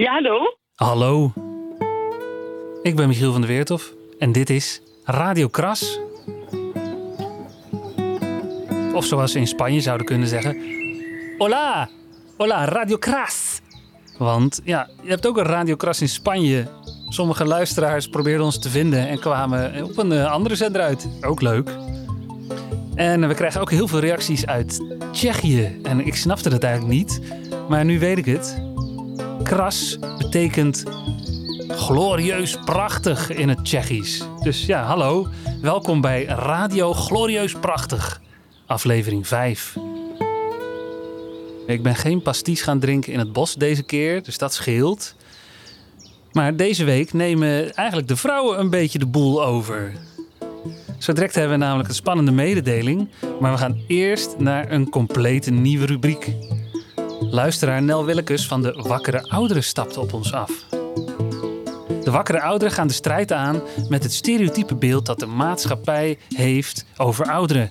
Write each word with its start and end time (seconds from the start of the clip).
Ja, 0.00 0.12
hallo? 0.12 0.56
Hallo. 0.74 1.32
Ik 2.82 2.96
ben 2.96 3.08
Michiel 3.08 3.32
van 3.32 3.40
der 3.40 3.50
Weertof 3.50 3.92
en 4.18 4.32
dit 4.32 4.50
is 4.50 4.82
Radio 5.04 5.48
Kras. 5.48 6.00
Of 8.94 9.04
zoals 9.04 9.32
ze 9.32 9.38
in 9.38 9.46
Spanje 9.46 9.80
zouden 9.80 10.06
kunnen 10.06 10.28
zeggen: 10.28 10.62
Hola! 11.38 11.88
Hola, 12.36 12.64
Radio 12.64 12.96
Kras! 12.96 13.60
Want 14.18 14.60
ja, 14.64 14.88
je 15.02 15.08
hebt 15.08 15.26
ook 15.26 15.36
een 15.36 15.44
Radio 15.44 15.76
Kras 15.76 16.00
in 16.00 16.08
Spanje. 16.08 16.68
Sommige 17.08 17.44
luisteraars 17.44 18.08
probeerden 18.08 18.44
ons 18.44 18.58
te 18.58 18.70
vinden 18.70 19.08
en 19.08 19.20
kwamen 19.20 19.84
op 19.84 19.98
een 19.98 20.12
eh, 20.12 20.32
andere 20.32 20.54
zender 20.54 20.82
uit. 20.82 21.08
Ook 21.20 21.40
leuk. 21.40 21.70
En 22.94 23.28
we 23.28 23.34
krijgen 23.34 23.60
ook 23.60 23.70
heel 23.70 23.88
veel 23.88 24.00
reacties 24.00 24.46
uit 24.46 24.80
Tsjechië. 25.12 25.80
En 25.82 26.06
ik 26.06 26.14
snapte 26.14 26.50
dat 26.50 26.62
eigenlijk 26.62 26.94
niet. 26.94 27.20
Maar 27.68 27.84
nu 27.84 27.98
weet 27.98 28.18
ik 28.18 28.24
het. 28.26 28.69
Kras 29.50 29.98
betekent 30.18 30.82
glorieus 31.68 32.58
prachtig 32.64 33.30
in 33.30 33.48
het 33.48 33.64
Tsjechisch. 33.64 34.22
Dus 34.42 34.66
ja, 34.66 34.82
hallo. 34.82 35.26
Welkom 35.62 36.00
bij 36.00 36.24
Radio 36.24 36.92
Glorieus 36.92 37.54
Prachtig. 37.54 38.20
Aflevering 38.66 39.26
5. 39.26 39.76
Ik 41.66 41.82
ben 41.82 41.94
geen 41.94 42.22
pasties 42.22 42.62
gaan 42.62 42.78
drinken 42.78 43.12
in 43.12 43.18
het 43.18 43.32
bos 43.32 43.54
deze 43.54 43.82
keer, 43.82 44.22
dus 44.22 44.38
dat 44.38 44.54
scheelt. 44.54 45.14
Maar 46.32 46.56
deze 46.56 46.84
week 46.84 47.12
nemen 47.12 47.74
eigenlijk 47.74 48.08
de 48.08 48.16
vrouwen 48.16 48.60
een 48.60 48.70
beetje 48.70 48.98
de 48.98 49.06
boel 49.06 49.44
over. 49.44 49.92
Zo 50.98 51.12
direct 51.12 51.34
hebben 51.34 51.58
we 51.58 51.64
namelijk 51.64 51.88
een 51.88 51.94
spannende 51.94 52.32
mededeling. 52.32 53.08
Maar 53.40 53.52
we 53.52 53.58
gaan 53.58 53.80
eerst 53.86 54.38
naar 54.38 54.72
een 54.72 54.88
complete 54.88 55.50
nieuwe 55.50 55.86
rubriek. 55.86 56.32
Luisteraar 57.30 57.82
Nel 57.82 58.04
Willekes 58.04 58.46
van 58.46 58.62
de 58.62 58.72
Wakkere 58.72 59.22
Ouderen 59.28 59.64
stapt 59.64 59.96
op 59.96 60.12
ons 60.12 60.32
af. 60.32 60.50
De 62.04 62.10
wakkere 62.10 62.40
ouderen 62.40 62.74
gaan 62.74 62.86
de 62.86 62.92
strijd 62.92 63.32
aan 63.32 63.62
met 63.88 64.02
het 64.02 64.12
stereotype 64.12 64.74
beeld 64.74 65.06
dat 65.06 65.18
de 65.18 65.26
maatschappij 65.26 66.18
heeft 66.28 66.86
over 66.96 67.26
ouderen. 67.26 67.68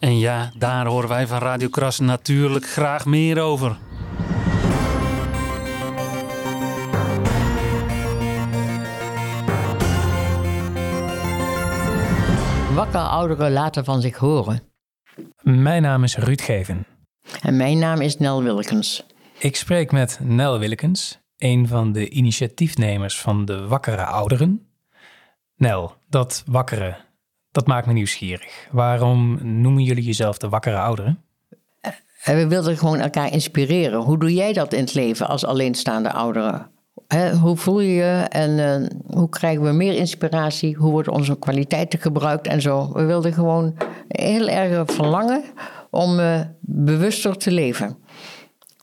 En 0.00 0.18
ja, 0.18 0.50
daar 0.58 0.86
horen 0.86 1.08
wij 1.08 1.26
van 1.26 1.38
Radio 1.38 1.68
Kras 1.68 1.98
natuurlijk 1.98 2.66
graag 2.66 3.04
meer 3.04 3.40
over. 3.40 3.76
Wakkere 12.74 13.02
ouderen 13.02 13.52
laten 13.52 13.84
van 13.84 14.00
zich 14.00 14.16
horen. 14.16 14.62
Mijn 15.42 15.82
naam 15.82 16.04
is 16.04 16.16
Ruud 16.16 16.40
Geven. 16.40 16.93
En 17.40 17.56
mijn 17.56 17.78
naam 17.78 18.00
is 18.00 18.18
Nel 18.18 18.42
Wilkens. 18.42 19.06
Ik 19.38 19.56
spreek 19.56 19.92
met 19.92 20.18
Nel 20.22 20.58
Willekens, 20.58 21.18
een 21.38 21.68
van 21.68 21.92
de 21.92 22.08
initiatiefnemers 22.08 23.20
van 23.20 23.44
de 23.44 23.66
Wakkere 23.66 24.04
Ouderen. 24.04 24.66
Nel, 25.56 25.94
dat 26.08 26.42
wakkere, 26.46 26.96
dat 27.52 27.66
maakt 27.66 27.86
me 27.86 27.92
nieuwsgierig. 27.92 28.68
Waarom 28.70 29.38
noemen 29.60 29.82
jullie 29.82 30.04
jezelf 30.04 30.38
de 30.38 30.48
Wakkere 30.48 30.78
Ouderen? 30.78 31.22
En 32.24 32.36
we 32.36 32.46
wilden 32.46 32.76
gewoon 32.76 32.98
elkaar 32.98 33.32
inspireren. 33.32 34.00
Hoe 34.00 34.18
doe 34.18 34.34
jij 34.34 34.52
dat 34.52 34.72
in 34.72 34.80
het 34.80 34.94
leven 34.94 35.28
als 35.28 35.44
alleenstaande 35.44 36.12
ouderen? 36.12 36.70
Hoe 37.40 37.56
voel 37.56 37.80
je 37.80 37.92
je 37.92 38.26
en 38.28 38.58
eh, 38.58 38.88
hoe 39.16 39.28
krijgen 39.28 39.62
we 39.64 39.72
meer 39.72 39.94
inspiratie? 39.94 40.74
Hoe 40.74 40.90
worden 40.90 41.12
onze 41.12 41.38
kwaliteiten 41.38 41.98
gebruikt 41.98 42.46
en 42.46 42.60
zo? 42.60 42.92
We 42.92 43.04
wilden 43.04 43.32
gewoon 43.32 43.74
heel 44.08 44.48
erg 44.48 44.92
verlangen 44.92 45.44
om 45.94 46.18
eh, 46.18 46.40
bewuster 46.60 47.36
te 47.36 47.50
leven. 47.50 47.96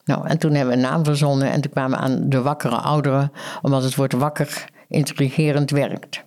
Nou, 0.06 0.28
en 0.28 0.38
toen 0.38 0.54
hebben 0.54 0.76
we 0.76 0.82
een 0.82 0.90
naam 0.90 1.06
verzonnen 1.06 1.52
en 1.52 1.62
toen 1.62 1.72
kwamen 1.72 1.98
we 1.98 2.04
aan 2.04 2.30
de 2.30 2.42
wakkere 2.42 2.76
ouderen, 2.76 3.32
omdat 3.62 3.84
het 3.84 3.96
woord 3.96 4.14
wakker 4.14 4.70
intrigerend 4.88 5.72
werkt. 5.72 6.24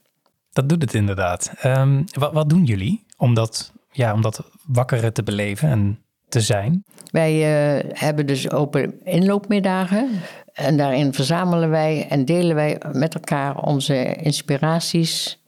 Dat 0.53 0.69
doet 0.69 0.83
het 0.83 0.95
inderdaad. 0.95 1.53
Ehm, 1.61 2.03
wat, 2.19 2.33
wat 2.33 2.49
doen 2.49 2.65
jullie 2.65 3.05
om 3.17 3.35
dat, 3.35 3.73
ja, 3.91 4.12
om 4.12 4.21
dat 4.21 4.50
wakkere 4.67 5.12
te 5.12 5.23
beleven 5.23 5.69
en 5.69 5.99
te 6.28 6.41
zijn? 6.41 6.84
Wij 7.11 7.33
eh, 7.33 7.91
hebben 7.93 8.27
dus 8.27 8.50
open 8.50 9.05
inloopmiddagen. 9.05 10.09
En 10.53 10.77
daarin 10.77 11.15
verzamelen 11.15 11.71
wij 11.71 12.06
en 12.09 12.25
delen 12.25 12.55
wij 12.55 12.81
met 12.93 13.15
elkaar 13.15 13.56
onze 13.56 14.15
inspiraties 14.15 15.43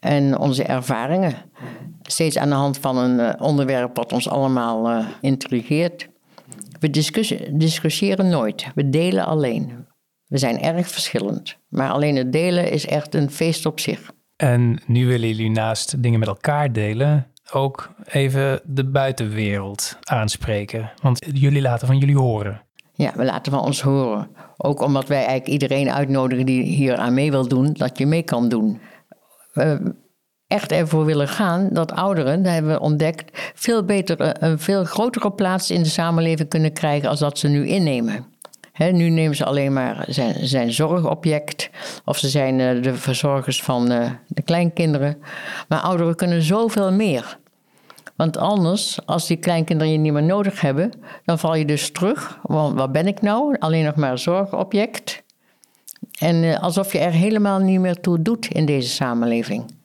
en 0.00 0.38
onze 0.38 0.64
ervaringen. 0.64 1.34
Steeds 2.02 2.38
aan 2.38 2.48
de 2.48 2.54
hand 2.54 2.78
van 2.78 2.96
een 2.96 3.20
eh, 3.20 3.42
onderwerp 3.42 3.96
wat 3.96 4.12
ons 4.12 4.28
allemaal 4.28 4.88
eh, 4.88 5.06
intrigeert. 5.20 6.08
We 6.80 6.90
discussiëren 7.52 8.28
nooit, 8.28 8.66
we 8.74 8.88
delen 8.88 9.26
alleen. 9.26 9.86
We 10.26 10.38
zijn 10.38 10.60
erg 10.60 10.88
verschillend, 10.88 11.56
maar 11.68 11.90
alleen 11.90 12.16
het 12.16 12.32
delen 12.32 12.70
is 12.70 12.86
echt 12.86 13.14
een 13.14 13.30
feest 13.30 13.66
op 13.66 13.80
zich. 13.80 14.10
En 14.36 14.80
nu 14.86 15.06
willen 15.06 15.28
jullie 15.28 15.50
naast 15.50 16.02
dingen 16.02 16.18
met 16.18 16.28
elkaar 16.28 16.72
delen, 16.72 17.26
ook 17.52 17.90
even 18.04 18.60
de 18.64 18.90
buitenwereld 18.90 19.98
aanspreken. 20.00 20.92
Want 21.02 21.26
jullie 21.32 21.62
laten 21.62 21.86
van 21.86 21.98
jullie 21.98 22.16
horen. 22.16 22.62
Ja, 22.92 23.12
we 23.16 23.24
laten 23.24 23.52
van 23.52 23.60
ons 23.60 23.80
horen. 23.80 24.28
Ook 24.56 24.80
omdat 24.80 25.08
wij 25.08 25.18
eigenlijk 25.18 25.48
iedereen 25.48 25.90
uitnodigen 25.90 26.46
die 26.46 26.62
hier 26.62 26.96
aan 26.96 27.14
mee 27.14 27.30
wil 27.30 27.48
doen, 27.48 27.72
dat 27.72 27.98
je 27.98 28.06
mee 28.06 28.22
kan 28.22 28.48
doen. 28.48 28.80
We 29.52 29.94
echt 30.46 30.72
ervoor 30.72 31.04
willen 31.04 31.28
gaan 31.28 31.68
dat 31.72 31.92
ouderen, 31.92 32.42
daar 32.42 32.52
hebben 32.52 32.72
we 32.72 32.80
ontdekt, 32.80 33.52
veel 33.54 33.84
beter 33.84 34.20
eh, 34.20 34.48
een 34.48 34.58
veel 34.58 34.84
grotere 34.84 35.32
plaats 35.32 35.70
in 35.70 35.82
de 35.82 35.88
samenleving 35.88 36.48
kunnen 36.48 36.72
krijgen 36.72 37.08
als 37.08 37.18
dat 37.18 37.38
ze 37.38 37.48
nu 37.48 37.66
innemen. 37.66 38.26
Nu 38.88 39.08
nemen 39.08 39.36
ze 39.36 39.44
alleen 39.44 39.72
maar 39.72 40.04
zijn, 40.08 40.46
zijn 40.46 40.72
zorgobject 40.72 41.70
of 42.04 42.18
ze 42.18 42.28
zijn 42.28 42.60
eh, 42.60 42.82
de 42.82 42.94
verzorgers 42.94 43.62
van 43.62 43.90
eh, 43.90 44.10
de 44.26 44.42
kleinkinderen. 44.42 45.18
Maar 45.68 45.80
ouderen 45.80 46.16
kunnen 46.16 46.42
zoveel 46.42 46.92
meer. 46.92 47.38
Want 48.16 48.36
anders, 48.36 49.06
als 49.06 49.26
die 49.26 49.36
kleinkinderen 49.36 49.92
je 49.92 49.98
niet 49.98 50.12
meer 50.12 50.22
nodig 50.22 50.60
hebben, 50.60 50.92
dan 51.24 51.38
val 51.38 51.54
je 51.54 51.64
dus 51.64 51.92
terug. 51.92 52.38
Want 52.42 52.78
wat 52.78 52.92
ben 52.92 53.06
ik 53.06 53.22
nou? 53.22 53.56
Alleen 53.58 53.84
nog 53.84 53.94
maar 53.94 54.18
zorgobject. 54.18 55.22
En 56.20 56.44
eh, 56.44 56.62
alsof 56.62 56.92
je 56.92 56.98
er 56.98 57.12
helemaal 57.12 57.58
niet 57.58 57.80
meer 57.80 58.00
toe 58.00 58.22
doet 58.22 58.46
in 58.46 58.66
deze 58.66 58.88
samenleving. 58.88 59.78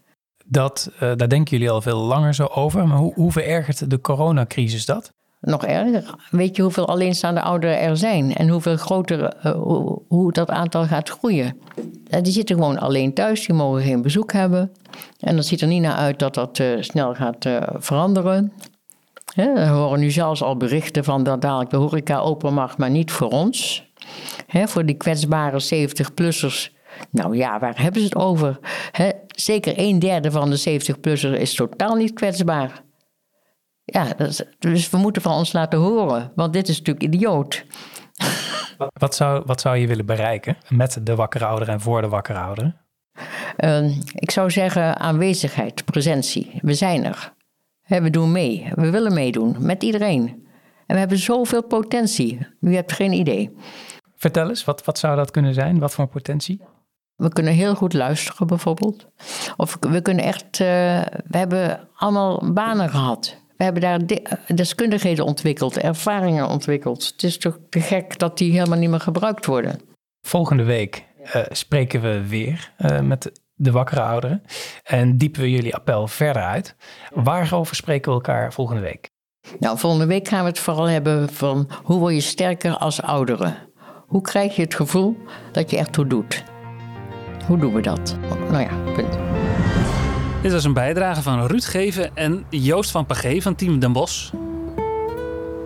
Dat, 0.46 0.92
eh, 0.94 1.00
daar 1.00 1.30
denken 1.30 1.58
jullie 1.58 1.70
al 1.70 1.82
veel 1.82 1.98
langer 1.98 2.34
zo 2.34 2.46
over. 2.46 2.88
Maar 2.88 2.98
hoe, 2.98 3.14
hoe 3.14 3.32
verergert 3.32 3.90
de 3.90 4.02
coronacrisis 4.02 4.86
dat? 4.86 5.14
Nog 5.42 5.66
erger. 5.66 6.16
Weet 6.30 6.56
je 6.56 6.62
hoeveel 6.62 6.88
alleenstaande 6.88 7.42
ouderen 7.42 7.80
er 7.80 7.98
zijn 7.98 8.34
en 8.34 8.50
hoeveel 8.50 8.78
groter, 8.78 9.24
eh, 9.24 9.52
hoe, 9.52 10.02
hoe 10.08 10.32
dat 10.32 10.50
aantal 10.50 10.86
gaat 10.86 11.10
groeien? 11.10 11.58
Die 12.22 12.34
zitten 12.34 12.56
gewoon 12.56 12.80
alleen 12.80 13.14
thuis, 13.14 13.46
die 13.46 13.56
mogen 13.56 13.82
geen 13.82 14.02
bezoek 14.02 14.32
hebben. 14.32 14.72
En 15.20 15.36
dat 15.36 15.46
ziet 15.46 15.62
er 15.62 15.68
niet 15.68 15.82
naar 15.82 15.96
uit 15.96 16.20
dat 16.20 16.34
dat 16.34 16.64
snel 16.80 17.14
gaat 17.14 17.50
veranderen. 17.78 18.52
Hè, 19.34 19.54
we 19.54 19.66
horen 19.66 20.00
nu 20.00 20.12
zelfs 20.12 20.44
al 20.44 20.58
berichten 20.58 21.04
van 21.04 21.24
dat 21.24 21.42
dadelijk 21.42 21.70
de 21.70 21.78
horeca 21.78 22.20
open 22.20 22.54
mag, 22.54 22.78
maar 22.78 22.90
niet 22.90 23.12
voor 23.12 23.30
ons. 23.30 23.86
Hè, 24.46 24.68
voor 24.68 24.86
die 24.86 24.96
kwetsbare 24.96 25.60
70-plussers. 25.64 26.74
Nou 27.12 27.38
ja, 27.38 27.60
waar 27.60 27.82
hebben 27.82 28.02
ze 28.02 28.08
het 28.08 28.16
over? 28.16 28.60
Hè, 28.92 29.10
zeker 29.28 29.74
een 29.78 30.00
derde 30.00 30.32
van 30.32 30.50
de 30.50 30.60
70-plussers 30.60 31.40
is 31.40 31.54
totaal 31.56 31.96
niet 31.96 32.14
kwetsbaar. 32.14 32.84
Ja, 33.84 34.18
is- 34.18 34.44
dus 34.60 34.90
we 34.90 34.98
moeten 34.98 35.22
van 35.22 35.34
ons 35.38 35.54
laten 35.54 35.80
horen, 35.80 36.32
want 36.36 36.54
dit 36.54 36.68
is 36.68 36.78
natuurlijk 36.78 37.06
idioot. 37.14 37.66
Wat 38.94 39.16
zou, 39.16 39.44
wat 39.46 39.62
zou 39.62 39.78
je 39.78 39.88
willen 39.88 40.06
bereiken 40.06 40.58
met 40.70 41.00
de 41.04 41.16
wakkere 41.16 41.46
ouderen 41.46 41.74
en 41.74 41.82
voor 41.82 42.02
de 42.02 42.08
wakkere 42.08 42.40
ouderen? 42.40 42.82
Eh, 43.58 43.98
ik 44.14 44.32
zou 44.32 44.52
zeggen 44.52 44.98
aanwezigheid, 45.00 45.86
presentie. 45.86 46.60
We 46.62 46.74
zijn 46.74 47.04
er. 47.06 47.34
We 47.88 48.10
doen 48.10 48.32
mee. 48.32 48.68
We 48.74 48.90
willen 48.90 49.14
meedoen 49.14 49.56
met 49.60 49.84
iedereen. 49.84 50.28
En 50.88 50.94
we 50.94 51.00
hebben 51.00 51.18
zoveel 51.18 51.64
potentie. 51.64 52.48
U 52.62 52.76
hebt 52.76 52.92
geen 52.94 53.12
idee. 53.14 53.56
Vertel 54.16 54.50
eens, 54.50 54.64
wat, 54.64 54.86
wat 54.86 54.98
zou 55.00 55.16
dat 55.16 55.32
kunnen 55.32 55.54
zijn? 55.54 55.80
Wat 55.80 55.94
voor 55.94 56.08
potentie? 56.08 56.62
We 57.16 57.30
kunnen 57.30 57.54
heel 57.54 57.76
goed 57.76 57.94
luisteren 57.94 58.48
bijvoorbeeld. 58.48 59.08
Of 59.58 59.78
we 59.80 60.02
kunnen 60.02 60.26
echt... 60.26 60.44
eh, 60.44 60.58
we 61.28 61.38
hebben 61.38 61.88
allemaal 61.96 62.54
banen 62.54 62.90
gehad. 62.90 63.38
We 63.58 63.64
hebben 63.64 63.82
daar 63.82 64.06
de- 64.06 64.38
deskundigheden 64.56 65.26
ontwikkeld, 65.26 65.78
ervaringen 65.78 66.48
ontwikkeld. 66.48 67.06
Het 67.08 67.24
is 67.24 67.38
toch 67.38 67.58
te 67.70 67.80
gek 67.82 68.20
dat 68.20 68.38
die 68.38 68.52
helemaal 68.52 68.78
niet 68.78 68.90
meer 68.90 69.00
gebruikt 69.00 69.46
worden. 69.46 69.80
Volgende 70.22 70.64
week 70.64 71.06
eh, 71.24 71.42
spreken 71.50 72.02
we 72.02 72.28
weer 72.28 72.74
eh, 72.78 73.00
met 73.00 73.32
de 73.54 73.72
wakkere 73.72 74.02
ouderen. 74.02 74.44
En 74.84 75.18
diepen 75.18 75.42
we 75.42 75.52
jullie 75.52 75.76
appel 75.76 76.08
verder 76.08 76.44
uit. 76.44 76.76
Waarover 77.14 77.76
spreken 77.76 78.10
we 78.12 78.18
elkaar 78.18 78.54
volgende 78.54 78.82
week? 78.82 79.10
Nou, 79.60 79.78
volgende 79.78 80.06
week 80.06 80.28
gaan 80.28 80.44
we 80.44 80.50
het 80.50 80.60
vooral 80.60 80.86
hebben 80.90 81.30
van 81.30 81.70
hoe 81.84 82.00
word 82.00 82.14
je 82.14 82.22
sterker 82.22 82.78
als 82.78 83.02
ouderen? 83.02 83.56
Hoe 84.06 84.22
krijg 84.22 84.56
je 84.56 84.62
het 84.62 84.76
gevoel 84.76 85.18
dat 85.52 85.70
je 85.70 85.78
ertoe 85.78 86.08
doet? 86.08 86.44
Hoe 87.48 87.58
doen 87.58 87.74
we 87.74 87.82
dat? 87.82 88.18
Nou 88.50 88.64
ja, 88.64 88.92
punt. 88.94 89.18
Dit 90.42 90.52
was 90.52 90.64
een 90.64 90.74
bijdrage 90.74 91.22
van 91.22 91.48
Ruud 91.48 91.64
Geven 91.64 92.16
en 92.16 92.46
Joost 92.50 92.92
van 92.92 93.06
Pagé 93.06 93.42
van 93.42 93.56
Team 93.56 93.80
Den 93.80 93.92
Bosch. 93.92 94.32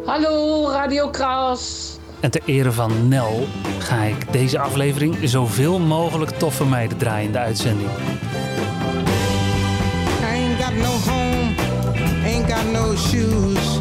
Hallo, 0.05 0.67
Radio 0.69 1.09
Kras. 1.09 1.97
En 2.19 2.31
ter 2.31 2.41
ere 2.45 2.71
van 2.71 3.07
Nel 3.07 3.47
ga 3.79 4.03
ik 4.03 4.31
deze 4.31 4.59
aflevering 4.59 5.17
zoveel 5.23 5.79
mogelijk 5.79 6.31
toffe 6.31 6.65
meiden 6.65 6.97
draaien 6.97 7.25
in 7.25 7.31
de 7.31 7.37
uitzending. 7.37 7.89
I 10.21 10.25
ain't 10.25 10.63
got 10.63 10.73
no 10.73 11.11
home, 11.11 11.53
ain't 12.25 12.51
got 12.51 12.71
no 12.71 12.95
shoes, 12.95 13.79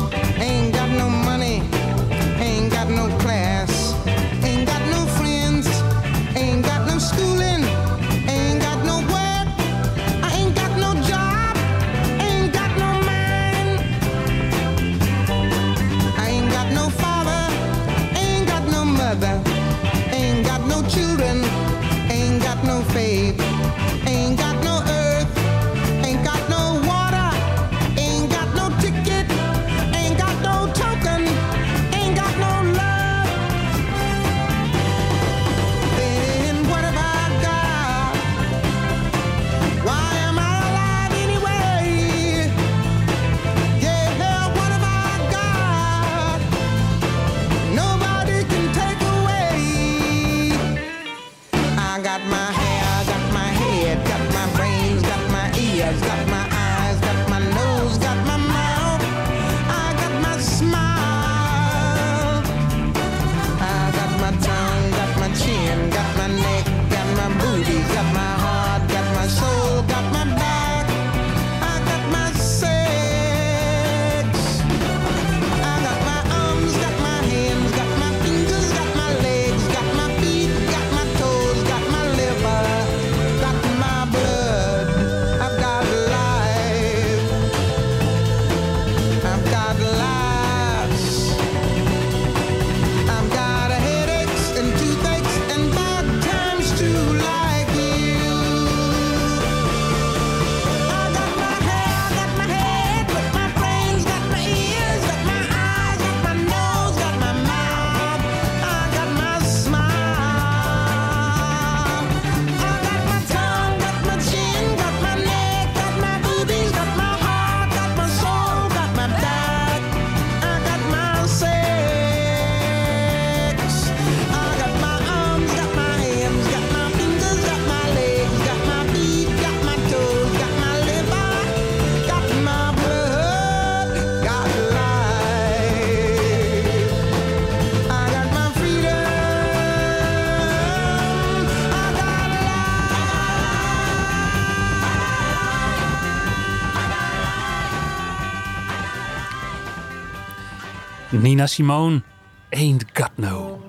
Nina 151.21 151.47
Simone, 151.47 152.03
Ain't 152.51 152.85
Got 152.93 153.11
No. 153.17 153.61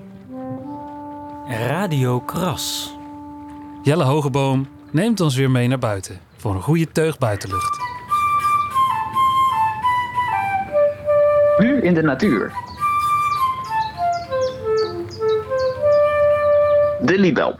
Radio 1.48 2.20
Kras. 2.20 2.96
Jelle 3.82 4.04
Hogeboom 4.04 4.68
neemt 4.90 5.20
ons 5.20 5.36
weer 5.36 5.50
mee 5.50 5.68
naar 5.68 5.78
buiten 5.78 6.20
voor 6.36 6.54
een 6.54 6.62
goede 6.62 6.92
teug 6.92 7.18
buitenlucht. 7.18 7.78
Nu 11.58 11.80
in 11.82 11.94
de 11.94 12.02
natuur. 12.02 12.52
De 17.02 17.18
libel. 17.18 17.58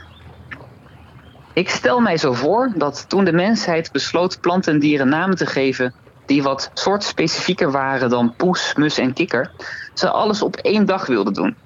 Ik 1.52 1.70
stel 1.70 2.00
mij 2.00 2.16
zo 2.16 2.32
voor 2.32 2.72
dat 2.76 3.04
toen 3.08 3.24
de 3.24 3.32
mensheid 3.32 3.92
besloot 3.92 4.40
planten 4.40 4.72
en 4.72 4.78
dieren 4.78 5.08
namen 5.08 5.36
te 5.36 5.46
geven 5.46 5.94
die 6.30 6.42
wat 6.42 6.70
soortspecifieker 6.74 7.70
waren 7.70 8.10
dan 8.10 8.34
poes, 8.36 8.74
mus 8.74 8.98
en 8.98 9.12
kikker, 9.12 9.50
ze 9.94 10.10
alles 10.10 10.42
op 10.42 10.56
één 10.56 10.86
dag 10.86 11.06
wilden 11.06 11.32
doen. 11.32 11.56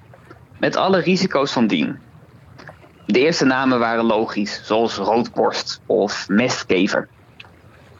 Met 0.59 0.75
alle 0.75 0.99
risico's 0.99 1.51
van 1.51 1.67
dien. 1.67 1.99
De 3.05 3.19
eerste 3.19 3.45
namen 3.45 3.79
waren 3.79 4.05
logisch, 4.05 4.61
zoals 4.63 4.95
roodborst 4.95 5.81
of 5.85 6.27
mestkever. 6.27 7.07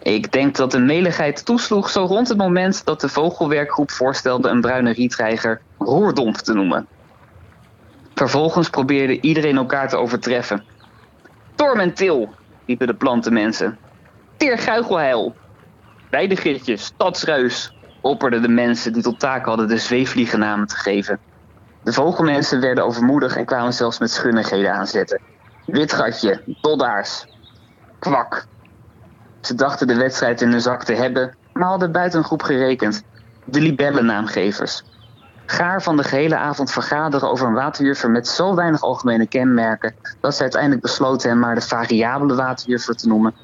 Ik 0.01 0.31
denk 0.31 0.55
dat 0.55 0.71
de 0.71 0.79
meligheid 0.79 1.45
toesloeg 1.45 1.89
zo 1.89 2.05
rond 2.05 2.27
het 2.27 2.37
moment 2.37 2.85
dat 2.85 3.01
de 3.01 3.09
vogelwerkgroep 3.09 3.91
voorstelde 3.91 4.49
een 4.49 4.61
bruine 4.61 4.91
rietreiger 4.93 5.61
roerdomp 5.77 6.35
te 6.35 6.53
noemen. 6.53 6.87
Vervolgens 8.15 8.69
probeerde 8.69 9.21
iedereen 9.21 9.57
elkaar 9.57 9.89
te 9.89 9.97
overtreffen. 9.97 10.63
Tormentil, 11.55 12.33
riepen 12.65 12.87
de 12.87 12.93
plantenmensen. 12.93 13.77
Teerguichelheil. 14.37 15.35
Weidegitje, 16.09 16.77
stadsruis, 16.77 17.73
opperden 18.01 18.41
de 18.41 18.47
mensen 18.47 18.93
die 18.93 19.01
tot 19.03 19.19
taak 19.19 19.45
hadden 19.45 19.67
de 19.67 19.77
zweefvliegennamen 19.77 20.67
te 20.67 20.75
geven. 20.75 21.19
De 21.83 21.93
vogelmensen 21.93 22.61
werden 22.61 22.85
overmoedig 22.85 23.35
en 23.35 23.45
kwamen 23.45 23.73
zelfs 23.73 23.99
met 23.99 24.11
schunnigheden 24.11 24.73
aanzetten. 24.73 25.21
Witgatje, 25.65 26.43
doddaars, 26.61 27.25
kwak. 27.99 28.47
Ze 29.41 29.55
dachten 29.55 29.87
de 29.87 29.95
wedstrijd 29.95 30.41
in 30.41 30.51
hun 30.51 30.61
zak 30.61 30.83
te 30.83 30.93
hebben, 30.93 31.37
maar 31.53 31.67
hadden 31.67 31.91
buiten 31.91 32.19
een 32.19 32.25
groep 32.25 32.41
gerekend. 32.41 33.03
De 33.43 33.61
libellennaamgevers. 33.61 34.83
Gaar 35.45 35.81
van 35.81 35.97
de 35.97 36.03
gehele 36.03 36.37
avond 36.37 36.71
vergaderen 36.71 37.29
over 37.29 37.47
een 37.47 37.53
waterjuffer 37.53 38.11
met 38.11 38.27
zo 38.27 38.55
weinig 38.55 38.81
algemene 38.81 39.27
kenmerken 39.27 39.95
dat 40.19 40.35
ze 40.35 40.41
uiteindelijk 40.41 40.81
besloten 40.81 41.29
hem 41.29 41.39
maar 41.39 41.55
de 41.55 41.61
variabele 41.61 42.35
waterjuffer 42.35 42.95
te 42.95 43.07
noemen, 43.07 43.35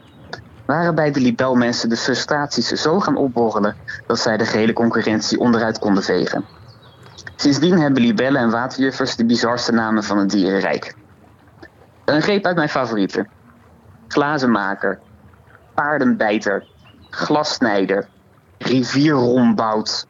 waren 0.65 0.95
bij 0.95 1.11
de 1.11 1.19
libelmensen 1.19 1.89
de 1.89 1.97
frustraties 1.97 2.67
zo 2.67 2.99
gaan 2.99 3.15
opborrelen 3.17 3.75
dat 4.07 4.19
zij 4.19 4.37
de 4.37 4.45
gehele 4.45 4.73
concurrentie 4.73 5.39
onderuit 5.39 5.79
konden 5.79 6.03
vegen. 6.03 6.45
Sindsdien 7.35 7.79
hebben 7.79 8.01
libellen 8.01 8.41
en 8.41 8.49
waterjuffers 8.49 9.15
de 9.15 9.25
bizarste 9.25 9.71
namen 9.71 10.03
van 10.03 10.17
het 10.17 10.29
dierenrijk. 10.29 10.95
Een 12.05 12.21
greep 12.21 12.45
uit 12.45 12.55
mijn 12.55 12.69
favorieten. 12.69 13.29
Glazenmaker, 14.07 14.99
paardenbijter, 15.73 16.67
glassnijder, 17.09 18.07
rivierrombout. 18.57 20.07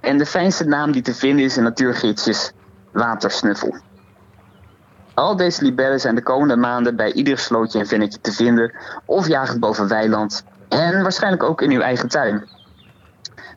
En 0.00 0.18
de 0.18 0.26
fijnste 0.26 0.64
naam 0.64 0.92
die 0.92 1.02
te 1.02 1.14
vinden 1.14 1.44
is 1.44 1.56
in 1.56 1.62
natuurgidsjes, 1.62 2.52
watersnuffel. 2.92 3.76
Al 5.16 5.36
deze 5.36 5.62
libellen 5.62 6.00
zijn 6.00 6.14
de 6.14 6.22
komende 6.22 6.56
maanden 6.56 6.96
bij 6.96 7.12
ieder 7.12 7.38
slootje 7.38 7.78
en 7.78 7.86
vennetje 7.86 8.20
te 8.20 8.32
vinden 8.32 8.72
of 9.04 9.28
jagend 9.28 9.60
boven 9.60 9.88
weiland 9.88 10.44
en 10.68 11.02
waarschijnlijk 11.02 11.42
ook 11.42 11.62
in 11.62 11.70
uw 11.70 11.80
eigen 11.80 12.08
tuin. 12.08 12.48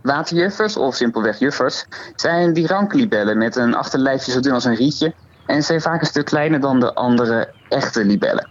Waterjuffers, 0.02 0.78
of 0.78 0.96
simpelweg 0.96 1.40
juffers, 1.40 1.86
zijn 2.16 2.54
die 2.54 2.68
ranklibellen 2.68 3.38
met 3.38 3.56
een 3.56 3.76
achterlijfje 3.76 4.32
zo 4.32 4.40
dun 4.40 4.54
als 4.54 4.66
een 4.66 4.76
rietje 4.76 5.14
en 5.46 5.64
zijn 5.64 5.82
vaak 5.82 6.02
een 6.02 6.08
stuk 6.08 6.26
kleiner 6.26 6.60
dan 6.60 6.80
de 6.80 6.94
andere 6.94 7.54
echte 7.70 8.06
libellen. 8.06 8.48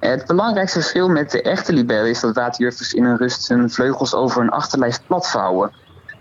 Het 0.00 0.26
belangrijkste 0.26 0.80
verschil 0.80 1.08
met 1.08 1.30
de 1.30 1.42
echte 1.42 1.72
libellen 1.72 2.10
is 2.10 2.20
dat 2.20 2.34
waterjuffers 2.34 2.92
in 2.92 3.04
hun 3.04 3.16
rust 3.16 3.48
hun 3.48 3.70
vleugels 3.70 4.14
over 4.14 4.40
hun 4.40 4.50
achterlijf 4.50 5.00
plat 5.06 5.30
vouwen, 5.30 5.72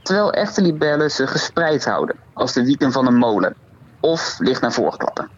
terwijl 0.01 0.33
echte 0.33 0.61
libellen 0.61 1.11
ze 1.11 1.27
gespreid 1.27 1.85
houden, 1.85 2.15
als 2.33 2.53
de 2.53 2.65
wieken 2.65 2.91
van 2.91 3.07
een 3.07 3.17
molen, 3.17 3.55
of 3.99 4.35
ligt 4.39 4.61
naar 4.61 4.73
voren 4.73 4.97
klappen. 4.97 5.29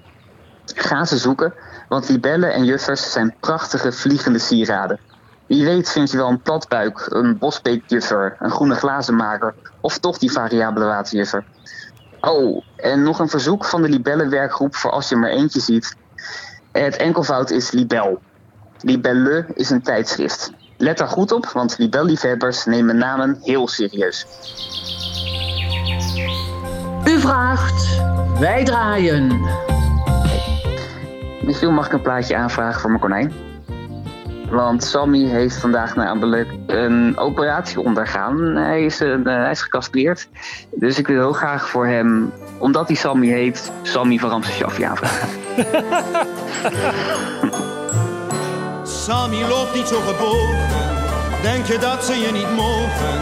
Ga 0.77 1.05
ze 1.05 1.17
zoeken, 1.17 1.53
want 1.89 2.09
libellen 2.09 2.53
en 2.53 2.65
juffers 2.65 3.11
zijn 3.11 3.35
prachtige 3.39 3.91
vliegende 3.91 4.39
sieraden. 4.39 4.99
Wie 5.47 5.65
weet 5.65 5.89
vind 5.89 6.11
je 6.11 6.17
wel 6.17 6.29
een 6.29 6.41
platbuik, 6.41 7.07
een 7.09 7.37
bosbeekjuffer, 7.37 8.35
een 8.39 8.51
groene 8.51 8.75
glazenmaker 8.75 9.53
of 9.81 9.97
toch 9.97 10.17
die 10.17 10.31
variabele 10.31 10.85
waterjuffer. 10.85 11.45
Oh, 12.21 12.63
en 12.75 13.03
nog 13.03 13.19
een 13.19 13.29
verzoek 13.29 13.65
van 13.65 13.81
de 13.81 13.89
libellenwerkgroep 13.89 14.75
voor 14.75 14.91
als 14.91 15.09
je 15.09 15.15
maar 15.15 15.29
eentje 15.29 15.59
ziet. 15.59 15.95
Het 16.71 16.95
enkelvoud 16.95 17.49
is 17.49 17.71
libel. 17.71 18.21
Libelle 18.81 19.45
is 19.53 19.69
een 19.69 19.81
tijdschrift. 19.81 20.51
Let 20.77 20.97
daar 20.97 21.07
goed 21.07 21.31
op, 21.31 21.45
want 21.45 21.77
libelliefhebbers 21.77 22.65
nemen 22.65 22.97
namen 22.97 23.37
heel 23.41 23.67
serieus. 23.67 24.25
U 27.05 27.19
vraagt, 27.19 27.99
wij 28.39 28.65
draaien. 28.65 29.41
Michiel, 31.47 31.71
mag 31.71 31.85
ik 31.85 31.93
een 31.93 32.01
plaatje 32.01 32.35
aanvragen 32.35 32.81
voor 32.81 32.89
mijn 32.89 33.01
konijn? 33.01 33.33
Want 34.49 34.83
Sammy 34.83 35.25
heeft 35.25 35.55
vandaag 35.55 35.95
namelijk 35.95 36.47
een 36.65 37.17
operatie 37.17 37.81
ondergaan. 37.81 38.55
Hij 38.55 38.85
is, 38.85 38.99
een, 38.99 39.27
eh, 39.27 39.49
gecastreerd. 39.53 40.29
Dus 40.71 40.99
ik 40.99 41.07
wil 41.07 41.17
heel 41.17 41.33
graag 41.33 41.69
voor 41.69 41.87
hem, 41.87 42.31
omdat 42.57 42.87
hij 42.87 42.95
Sammy 42.95 43.27
heet, 43.27 43.71
Sammy 43.81 44.17
van 44.17 44.29
Ramses 44.29 44.55
Shaffi 44.55 44.83
aanvragen. 44.83 45.29
Sammy 49.05 49.41
loopt 49.41 49.75
niet 49.75 49.87
zo 49.87 49.99
gebogen. 49.99 50.57
Denk 51.41 51.65
je 51.65 51.77
dat 51.77 52.03
ze 52.03 52.13
je 52.13 52.31
niet 52.31 52.55
mogen? 52.55 53.19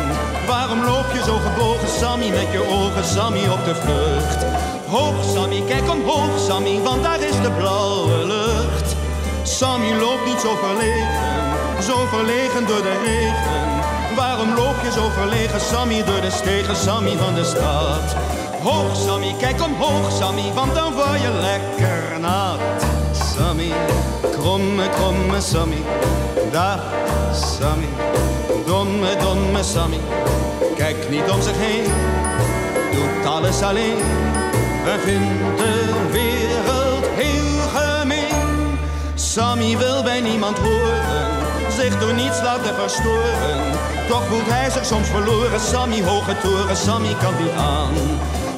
Waarom 0.48 0.84
loop 0.84 1.05
je 1.13 1.24
zo 1.25 1.38
gebogen, 1.38 1.88
Sammy, 1.88 2.29
met 2.29 2.51
je 2.51 2.67
ogen, 2.70 3.03
Sammy, 3.03 3.48
op 3.48 3.65
de 3.65 3.75
vlucht? 3.75 4.64
Hoog, 4.88 5.24
Sammy, 5.34 5.63
kijk 5.68 5.89
omhoog, 5.89 6.39
Sammy, 6.48 6.80
want 6.84 7.04
daar 7.04 7.22
is 7.22 7.42
de 7.42 7.51
blauwe 7.58 8.25
lucht. 8.25 8.96
Sammy 9.44 9.94
loopt 9.94 10.25
niet 10.25 10.39
zo 10.39 10.56
verlegen, 10.56 11.84
zo 11.84 12.06
verlegen 12.06 12.68
door 12.68 12.82
de 12.82 13.01
regen. 13.06 14.15
Waarom 14.15 14.56
loop 14.56 14.75
je 14.84 14.92
zo 14.92 15.10
verlegen, 15.10 15.62
Sammy, 15.62 16.04
door 16.04 16.22
de 16.22 16.32
stegen, 16.32 16.75
Sammy 16.75 17.18
van 17.18 17.34
de 17.34 17.44
stad? 17.44 18.15
Hoog, 18.63 18.96
Sammy, 18.96 19.36
kijk 19.39 19.62
omhoog, 19.62 20.12
Sammy, 20.12 20.54
want 20.54 20.75
dan 20.75 20.94
word 20.94 21.22
je 21.22 21.32
lekker 21.42 22.20
nat. 22.20 22.60
Sammy, 23.38 23.72
kromme, 24.32 24.89
kromme 24.89 25.42
Sammy, 25.42 25.84
dag 26.51 26.80
Sammy, 27.60 27.89
domme, 28.65 29.15
domme 29.20 29.63
Sammy. 29.63 30.00
Kijk 30.75 31.10
niet 31.10 31.30
om 31.30 31.42
zich 31.42 31.58
heen, 31.58 31.86
doet 32.92 33.25
alles 33.25 33.62
alleen 33.62 33.98
en 34.88 35.00
vindt 35.00 35.58
de 35.58 36.10
wereld 36.12 37.06
heel 37.22 37.60
gemeen. 37.75 38.77
Sammy 39.15 39.77
wil 39.77 40.04
bij 40.04 40.22
niemand 40.22 40.58
horen, 40.58 41.30
zich 41.70 42.00
door 42.00 42.13
niets 42.13 42.42
laten 42.42 42.75
verstoren. 42.75 43.60
Toch 44.08 44.25
voelt 44.27 44.50
hij 44.50 44.70
zich 44.70 44.86
soms 44.86 45.08
verloren, 45.08 45.60
Sammy 45.60 46.04
hoge 46.04 46.38
toren, 46.44 46.77
Sammy 46.77 47.15
kan 47.22 47.34
niet 47.44 47.56
aan. 47.58 47.94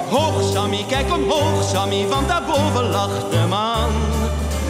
Hoog 0.10 0.54
Sammy, 0.54 0.86
kijk 0.88 1.14
omhoog 1.14 1.64
Sammy, 1.64 2.08
want 2.08 2.28
daarboven 2.28 2.90
lacht 2.90 3.32
de 3.32 3.46
maan. 3.50 3.92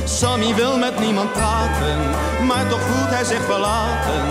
Sammy 0.04 0.56
wil 0.56 0.78
met 0.78 1.00
niemand 1.00 1.32
praten, 1.32 2.00
maar 2.48 2.68
toch 2.70 2.82
voelt 2.82 3.10
hij 3.10 3.24
zich 3.24 3.44
verlaten. 3.44 4.24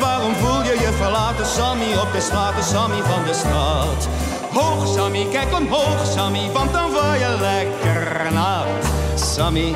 Waarom 0.00 0.34
voel 0.34 0.62
je 0.62 0.76
je 0.80 0.92
verlaten, 0.96 1.46
Sammy, 1.46 1.92
op 2.02 2.12
de 2.12 2.20
straten, 2.20 2.64
Sammy 2.64 3.02
van 3.02 3.24
de 3.24 3.34
straat? 3.34 4.08
Hoog 4.52 4.94
Sammy, 4.94 5.26
kijk 5.30 5.54
omhoog 5.54 6.06
Sammy, 6.14 6.50
want 6.52 6.72
dan 6.72 6.90
word 6.90 7.18
je 7.18 7.36
lekker 7.40 8.32
nat. 8.32 8.66
Sammy, 9.14 9.74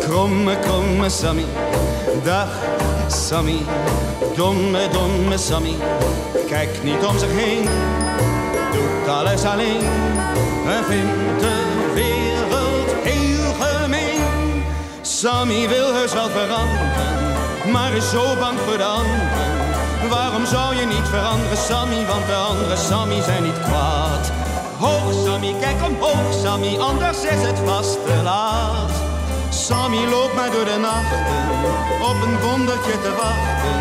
kromme, 0.00 0.58
kromme 0.58 1.08
Sammy, 1.08 1.44
dag 2.24 2.48
Sammy, 3.06 3.58
domme, 4.36 4.88
domme 4.88 5.38
Sammy. 5.38 5.74
Kijk 6.46 6.82
niet 6.82 7.04
om 7.04 7.18
zich 7.18 7.32
heen, 7.32 7.68
doet 8.72 9.08
alles 9.08 9.44
alleen 9.44 9.84
en 10.66 10.84
vindt 10.84 11.40
de 11.40 11.90
wereld 11.94 12.94
heel 13.02 13.52
gemeen. 13.60 14.64
Sammy 15.00 15.68
wil 15.68 15.92
heus 15.94 16.12
wel 16.12 16.28
veranderen, 16.28 17.72
maar 17.72 17.92
is 17.92 18.10
zo 18.10 18.36
bang 18.38 18.58
voor. 18.58 19.45
Waarom 20.08 20.46
zou 20.46 20.76
je 20.76 20.86
niet 20.86 21.08
veranderen, 21.08 21.56
Sammy? 21.56 22.06
Want 22.06 22.26
de 22.26 22.34
andere 22.34 22.76
Sammy 22.76 23.22
zijn 23.22 23.42
niet 23.42 23.60
kwaad. 23.60 24.32
Hoog, 24.78 25.12
Sammy, 25.24 25.54
kijk 25.60 25.84
omhoog, 25.84 26.32
Sammy, 26.42 26.78
anders 26.78 27.22
is 27.22 27.42
het 27.42 27.58
vast 27.64 27.98
te 28.06 28.22
laat. 28.22 28.90
Sammy 29.50 30.04
loopt 30.10 30.34
maar 30.34 30.50
door 30.50 30.64
de 30.64 30.78
nachten, 30.80 31.24
op 32.02 32.22
een 32.22 32.40
wondertje 32.48 33.00
te 33.00 33.12
wachten. 33.16 33.76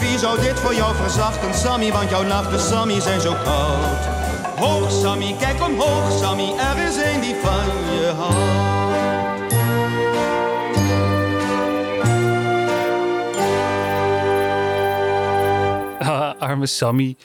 Wie 0.00 0.18
zou 0.18 0.40
dit 0.40 0.58
voor 0.58 0.74
jou 0.74 0.94
verzachten, 0.94 1.54
Sammy? 1.54 1.92
Want 1.92 2.10
jouw 2.10 2.22
nachten, 2.22 2.60
Sammy, 2.60 3.00
zijn 3.00 3.20
zo 3.20 3.34
koud. 3.44 4.02
Hoog, 4.56 4.90
Sammy, 4.90 5.36
kijk 5.38 5.62
omhoog, 5.62 6.18
Sammy, 6.20 6.52
er 6.58 6.88
is 6.88 6.96
een 6.96 7.20
die 7.20 7.36
van 7.42 7.94
je 8.00 8.12
houdt. 8.16 8.77
Arme 16.38 16.66
Sammy. 16.66 17.16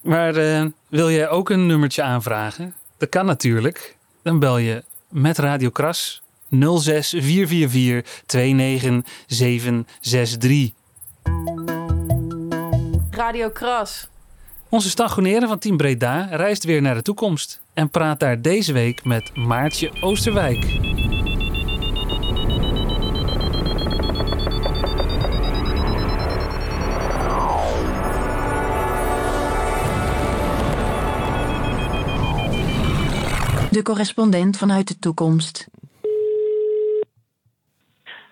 Maar 0.00 0.36
eh, 0.36 0.64
wil 0.88 1.10
jij 1.10 1.28
ook 1.28 1.50
een 1.50 1.66
nummertje 1.66 2.02
aanvragen? 2.02 2.74
Dat 2.98 3.08
kan 3.08 3.26
natuurlijk. 3.26 3.96
Dan 4.22 4.38
bel 4.38 4.58
je 4.58 4.84
met 5.08 5.38
Radio 5.38 5.70
Kras 5.70 6.22
06 6.50 7.14
444 7.18 8.22
29763. 8.26 10.70
Radio 13.10 13.50
Kras. 13.50 14.08
Onze 14.68 14.90
stagionieren 14.90 15.48
van 15.48 15.58
Team 15.58 15.76
Breda 15.76 16.28
reist 16.30 16.64
weer 16.64 16.82
naar 16.82 16.94
de 16.94 17.02
toekomst 17.02 17.60
en 17.74 17.90
praat 17.90 18.20
daar 18.20 18.42
deze 18.42 18.72
week 18.72 19.04
met 19.04 19.36
Maartje 19.36 19.92
Oosterwijk. 20.00 20.95
Correspondent 33.86 34.56
vanuit 34.56 34.88
de 34.88 34.98
toekomst. 34.98 35.68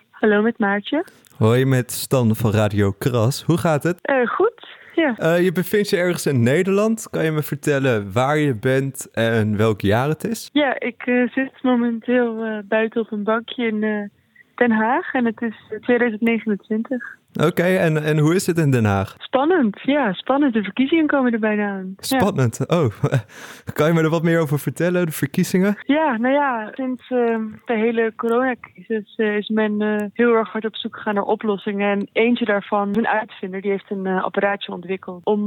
Hallo 0.09 0.41
met 0.41 0.59
Maartje. 0.59 1.05
Hoi, 1.37 1.65
met 1.65 1.91
Stan 1.91 2.35
van 2.35 2.51
Radio 2.51 2.91
Kras. 2.91 3.43
Hoe 3.43 3.57
gaat 3.57 3.83
het? 3.83 3.97
Eh, 4.01 4.27
goed, 4.27 4.67
ja. 4.95 5.15
Eh, 5.17 5.43
je 5.43 5.51
bevindt 5.51 5.89
je 5.89 5.97
ergens 5.97 6.25
in 6.25 6.43
Nederland. 6.43 7.09
Kan 7.09 7.23
je 7.23 7.31
me 7.31 7.43
vertellen 7.43 8.11
waar 8.11 8.37
je 8.37 8.55
bent 8.55 9.11
en 9.11 9.57
welk 9.57 9.81
jaar 9.81 10.09
het 10.09 10.23
is? 10.23 10.49
Ja, 10.53 10.79
ik 10.79 11.01
eh, 11.05 11.27
zit 11.27 11.63
momenteel 11.63 12.43
eh, 12.43 12.57
buiten 12.63 13.01
op 13.01 13.11
een 13.11 13.23
bankje 13.23 13.67
in 13.67 13.83
eh, 13.83 14.09
Den 14.55 14.71
Haag 14.71 15.13
en 15.13 15.25
het 15.25 15.41
is 15.41 15.55
eh, 15.69 15.79
2029. 15.79 17.17
Oké, 17.43 17.63
en, 17.63 18.03
en 18.03 18.17
hoe 18.17 18.35
is 18.35 18.47
het 18.47 18.57
in 18.57 18.71
Den 18.71 18.85
Haag? 18.85 19.15
Spannend, 19.17 19.81
ja, 19.81 20.13
spannend. 20.13 20.53
De 20.53 20.63
verkiezingen 20.63 21.07
komen 21.07 21.33
er 21.33 21.39
bijna 21.39 21.69
aan. 21.69 21.93
Ja. 21.97 22.19
Spannend. 22.19 22.67
Oh, 22.67 22.85
kan 23.73 23.87
je 23.87 23.93
me 23.93 24.01
er 24.01 24.09
wat 24.09 24.23
meer 24.23 24.39
over 24.39 24.59
vertellen, 24.59 25.05
de 25.05 25.11
verkiezingen? 25.11 25.77
Ja, 25.85 26.17
nou 26.17 26.33
ja, 26.33 26.71
sinds 26.73 27.09
eh, 27.09 27.39
de 27.65 27.73
hele 27.73 28.13
coronacrisis 28.15 29.15
eh, 29.15 29.37
is 29.37 29.49
men 29.49 29.81
eh, 29.81 30.05
heel 30.13 30.33
erg 30.33 30.51
hard 30.51 30.65
op 30.65 30.75
zoek 30.75 30.95
gegaan 30.95 31.13
naar 31.13 31.23
oplossingen. 31.23 31.91
En 31.91 32.09
eentje 32.11 32.45
daarvan, 32.45 32.97
een 32.97 33.07
uitvinder, 33.07 33.61
die 33.61 33.71
heeft 33.71 33.91
een 33.91 34.05
eh, 34.05 34.23
apparaatje 34.23 34.71
ontwikkeld 34.71 35.25
om 35.25 35.43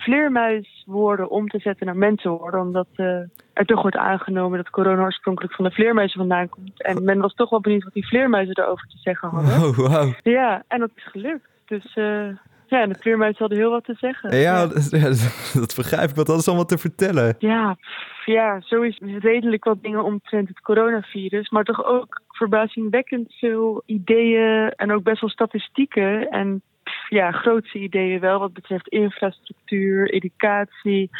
ehm, 0.00 0.10
vleermuiswoorden 0.10 1.30
om 1.30 1.48
te 1.48 1.58
zetten 1.58 1.86
naar 1.86 1.96
mensenwoorden. 1.96 2.60
Omdat 2.60 2.86
eh, 2.94 3.06
er 3.52 3.66
toch 3.66 3.82
wordt 3.82 3.96
aangenomen 3.96 4.58
dat 4.58 4.70
corona 4.70 5.02
oorspronkelijk 5.02 5.54
van 5.54 5.64
de 5.64 5.70
vleermuizen 5.70 6.18
vandaan 6.18 6.48
komt. 6.48 6.82
En 6.82 7.04
men 7.04 7.20
was 7.20 7.34
toch 7.34 7.50
wel 7.50 7.60
benieuwd 7.60 7.84
wat 7.84 7.92
die 7.92 8.06
vleermuizen 8.06 8.58
erover 8.58 8.86
te 8.86 8.98
zeggen 8.98 9.28
hadden. 9.28 9.68
Oh, 9.68 9.76
wauw. 9.76 10.12
Ja, 10.22 10.62
en 10.68 10.80
dat 10.80 10.90
is 10.94 11.04
gelukt. 11.04 11.48
Dus 11.66 11.94
eh, 11.94 12.28
ja, 12.66 12.80
en 12.82 12.88
de 12.88 12.98
vleermuizen 13.00 13.38
hadden 13.38 13.58
heel 13.58 13.70
wat 13.70 13.84
te 13.84 13.94
zeggen. 13.94 14.36
Ja, 14.36 14.66
dat, 14.66 14.90
ja, 14.90 15.08
dat 15.60 15.74
begrijp 15.76 16.08
ik, 16.08 16.14
want 16.14 16.26
dat 16.26 16.38
is 16.38 16.46
allemaal 16.46 16.66
te 16.66 16.78
vertellen. 16.78 17.34
Ja, 17.38 17.74
pff, 17.74 18.26
ja, 18.26 18.60
sowieso 18.60 19.04
redelijk 19.18 19.64
wat 19.64 19.82
dingen 19.82 20.04
omtrent 20.04 20.48
het 20.48 20.60
coronavirus. 20.60 21.50
Maar 21.50 21.64
toch 21.64 21.84
ook 21.84 22.22
verbazingwekkend 22.28 23.32
veel 23.32 23.82
ideeën 23.86 24.70
en 24.76 24.92
ook 24.92 25.02
best 25.02 25.20
wel 25.20 25.30
statistieken. 25.30 26.28
En 26.28 26.62
ja, 27.10 27.30
grootse 27.30 27.78
ideeën 27.78 28.20
wel 28.20 28.38
wat 28.38 28.52
betreft 28.52 28.88
infrastructuur, 28.88 30.10
educatie, 30.10 31.10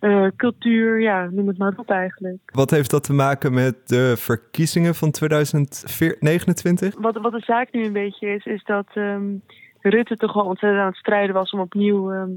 eh, 0.00 0.26
cultuur. 0.36 1.00
Ja, 1.00 1.28
noem 1.30 1.48
het 1.48 1.58
maar 1.58 1.72
op 1.76 1.90
eigenlijk. 1.90 2.38
Wat 2.52 2.70
heeft 2.70 2.90
dat 2.90 3.04
te 3.04 3.12
maken 3.12 3.54
met 3.54 3.88
de 3.88 4.14
verkiezingen 4.16 4.94
van 4.94 5.10
2029? 5.10 6.94
Wat, 6.98 7.16
wat 7.20 7.32
de 7.32 7.42
zaak 7.46 7.72
nu 7.72 7.84
een 7.84 7.92
beetje 7.92 8.28
is, 8.28 8.44
is 8.44 8.64
dat 8.64 8.86
ehm, 8.94 9.34
Rutte 9.80 10.16
toch 10.16 10.32
wel 10.32 10.44
ontzettend 10.44 10.80
aan 10.80 10.88
het 10.88 10.96
strijden 10.96 11.34
was 11.34 11.50
om 11.50 11.60
opnieuw 11.60 12.12
ehm, 12.12 12.30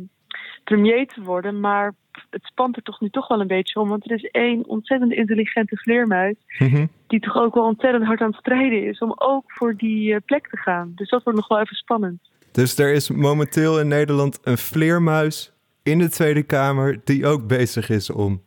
premier 0.64 1.08
te 1.08 1.22
worden. 1.22 1.60
Maar 1.60 1.94
het 2.30 2.44
spant 2.44 2.76
er 2.76 2.84
toch 2.84 3.02
nu 3.02 3.10
toch 3.10 3.28
wel 3.28 3.40
een 3.40 3.48
beetje 3.48 3.80
om. 3.80 3.90
Want 3.90 4.06
er 4.06 4.16
is 4.16 4.24
één 4.32 4.68
ontzettend 4.68 5.12
intelligente 5.12 5.78
vleermuis. 5.78 6.36
Mhm. 6.60 6.86
Die 7.08 7.20
toch 7.20 7.36
ook 7.36 7.54
wel 7.54 7.64
ontzettend 7.64 8.06
hard 8.06 8.22
aan 8.22 8.30
het 8.30 8.40
strijden 8.40 8.84
is. 8.84 9.00
Om 9.00 9.14
ook 9.16 9.44
voor 9.46 9.76
die 9.76 10.14
eh, 10.14 10.22
plek 10.26 10.48
te 10.50 10.58
gaan. 10.58 10.92
Dus 10.96 11.10
dat 11.10 11.24
wordt 11.24 11.40
nog 11.40 11.48
wel 11.48 11.60
even 11.60 11.76
spannend. 11.76 12.20
Dus 12.56 12.78
er 12.78 12.94
is 12.94 13.10
momenteel 13.10 13.80
in 13.80 13.88
Nederland 13.88 14.40
een 14.44 14.58
vleermuis 14.58 15.54
in 15.84 16.00
de 16.00 16.10
Tweede 16.10 16.44
Kamer 16.44 17.02
die 17.04 17.26
ook 17.26 17.48
bezig 17.48 17.90
is 17.90 18.10
om. 18.10 18.44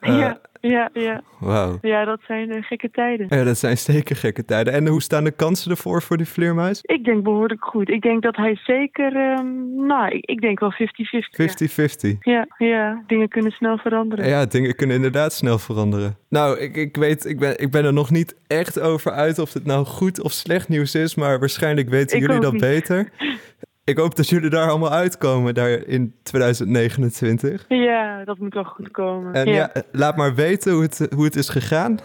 eh, 0.00 0.18
ja, 0.18 0.40
ja, 0.60 0.90
ja. 0.92 1.22
Wauw. 1.38 1.78
Ja, 1.80 2.04
dat 2.04 2.20
zijn 2.26 2.50
eh, 2.50 2.62
gekke 2.62 2.90
tijden. 2.90 3.26
Ja, 3.30 3.44
dat 3.44 3.58
zijn 3.58 3.78
zeker 3.78 4.16
gekke 4.16 4.44
tijden. 4.44 4.72
En 4.72 4.86
hoe 4.86 5.02
staan 5.02 5.24
de 5.24 5.30
kansen 5.30 5.70
ervoor 5.70 6.02
voor 6.02 6.16
die 6.16 6.26
vleermuis? 6.26 6.78
50-50. 6.78 6.80
Ik 6.82 7.04
denk 7.04 7.22
behoorlijk 7.22 7.64
goed. 7.64 7.88
Ik 7.88 8.02
denk 8.02 8.22
dat 8.22 8.36
hij 8.36 8.56
zeker, 8.64 9.16
ehm, 9.16 9.74
nou, 9.86 10.10
ik, 10.14 10.24
ik 10.24 10.40
denk 10.40 10.60
wel 10.60 10.72
50-50. 10.72 10.76
ja. 12.20 12.30
Ja, 12.30 12.46
ja, 12.58 13.02
dingen 13.06 13.28
kunnen 13.28 13.52
snel 13.52 13.78
veranderen. 13.78 14.28
Ja, 14.28 14.46
dingen 14.46 14.74
kunnen 14.74 14.96
inderdaad 14.96 15.32
snel 15.32 15.58
veranderen. 15.58 16.16
Nou, 16.28 16.58
ik, 16.58 16.76
ik 16.76 16.96
weet, 16.96 17.24
ik 17.24 17.38
ben, 17.38 17.58
ik 17.58 17.70
ben 17.70 17.84
er 17.84 17.92
nog 17.92 18.10
niet 18.10 18.36
echt 18.46 18.80
over 18.80 19.12
uit 19.12 19.38
of 19.38 19.52
het 19.52 19.64
nou 19.64 19.86
goed 19.86 20.22
of 20.22 20.32
slecht 20.32 20.68
nieuws 20.68 20.94
is, 20.94 21.14
maar 21.14 21.38
waarschijnlijk 21.38 21.88
weten 21.88 22.16
Ik 22.16 22.22
jullie 22.26 22.40
dat 22.40 22.52
niet. 22.52 22.60
beter. 22.60 23.08
Ik 23.90 23.98
hoop 23.98 24.16
dat 24.16 24.28
jullie 24.28 24.50
daar 24.50 24.68
allemaal 24.68 24.90
uitkomen 24.90 25.54
daar 25.54 25.70
in 25.70 26.14
2029. 26.22 27.64
Ja, 27.68 28.24
dat 28.24 28.38
moet 28.38 28.54
wel 28.54 28.64
goed 28.64 28.90
komen. 28.90 29.34
En 29.34 29.48
ja, 29.48 29.72
laat 29.92 30.16
maar 30.16 30.34
weten 30.34 30.72
hoe 30.72 30.82
het, 30.82 31.08
hoe 31.14 31.24
het 31.24 31.36
is 31.36 31.48
gegaan. 31.48 31.98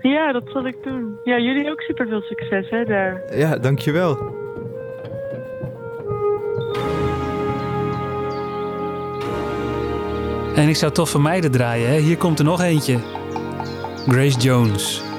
Ja, 0.00 0.32
dat 0.32 0.42
zal 0.52 0.66
ik 0.66 0.76
doen. 0.82 1.18
Ja, 1.24 1.38
jullie 1.38 1.70
ook 1.70 1.80
super 1.80 2.08
veel 2.08 2.20
succes 2.20 2.70
hè, 2.70 2.84
daar. 2.84 3.22
Ja, 3.36 3.58
dankjewel. 3.58 4.38
En 10.54 10.68
ik 10.68 10.76
zou 10.76 10.92
toch 10.92 11.08
vermijden 11.08 11.50
draaien, 11.50 11.88
hè? 11.88 11.98
Hier 11.98 12.16
komt 12.16 12.38
er 12.38 12.44
nog 12.44 12.60
eentje. 12.60 12.98
Grace 14.06 14.38
Jones. 14.38 15.09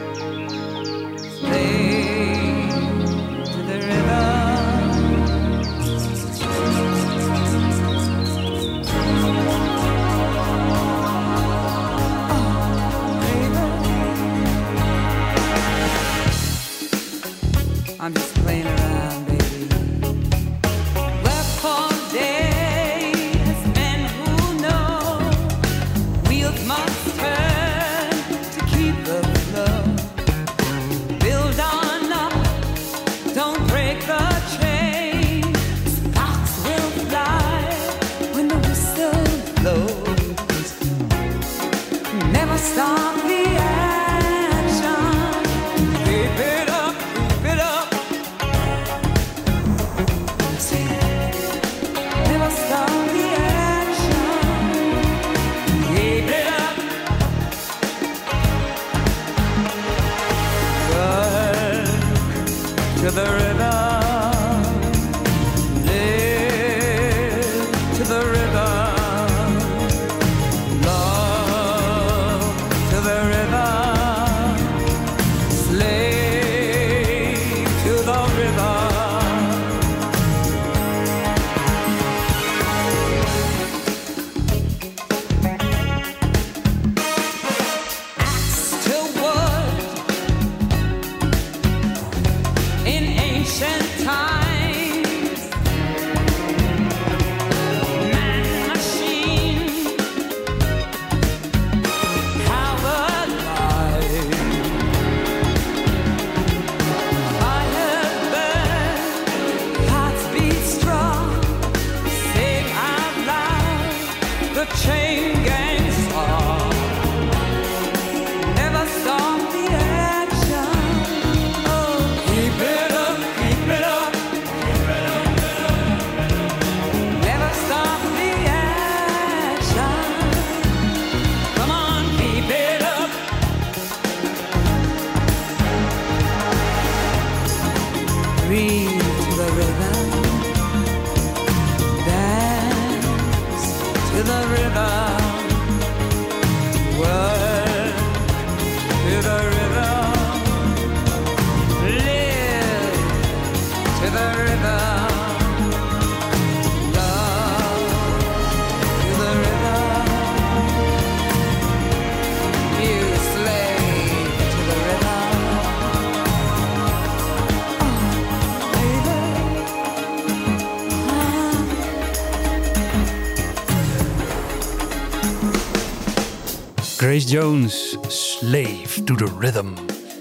Grace 177.02 177.28
Jones, 177.28 177.98
Slave 178.08 179.04
to 179.04 179.16
the 179.16 179.38
Rhythm. 179.40 179.76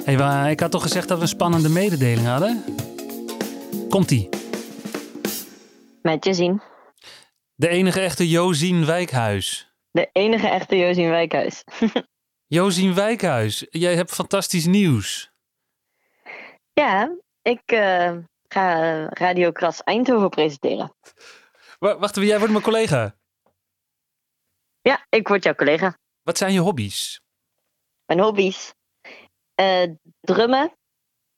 Hey, 0.04 0.50
ik 0.50 0.60
had 0.60 0.70
toch 0.70 0.82
gezegd 0.82 1.08
dat 1.08 1.16
we 1.16 1.22
een 1.22 1.28
spannende 1.28 1.68
mededeling 1.68 2.26
hadden? 2.26 2.64
Komt-ie. 3.88 4.28
Met 6.02 6.24
je 6.24 6.34
zien. 6.34 6.62
De 7.54 7.68
enige 7.68 8.00
echte 8.00 8.28
Josien 8.28 8.86
Wijkhuis. 8.86 9.72
De 9.90 10.08
enige 10.12 10.48
echte 10.48 10.76
Josien 10.76 11.08
Wijkhuis. 11.10 11.64
Josien 12.58 12.94
Wijkhuis, 12.94 13.66
jij 13.70 13.94
hebt 13.94 14.10
fantastisch 14.10 14.66
nieuws. 14.66 15.30
ja, 16.72 17.16
ik 17.42 17.62
eh, 17.64 18.16
ga 18.48 19.04
Radio 19.08 19.50
Kras 19.52 19.82
Eindhoven 19.82 20.28
presenteren. 20.28 20.94
Wa- 21.78 21.98
Wacht 21.98 22.16
even, 22.16 22.28
jij 22.28 22.38
wordt 22.38 22.52
mijn 22.52 22.64
collega. 22.64 23.14
Ja, 24.80 25.06
ik 25.08 25.28
word 25.28 25.44
jouw 25.44 25.54
collega. 25.54 25.98
Wat 26.22 26.38
zijn 26.38 26.52
je 26.52 26.59
hobby's? 26.61 27.20
Mijn 28.06 28.20
hobby's. 28.20 28.74
eh, 29.54 29.90
drummen 30.20 30.72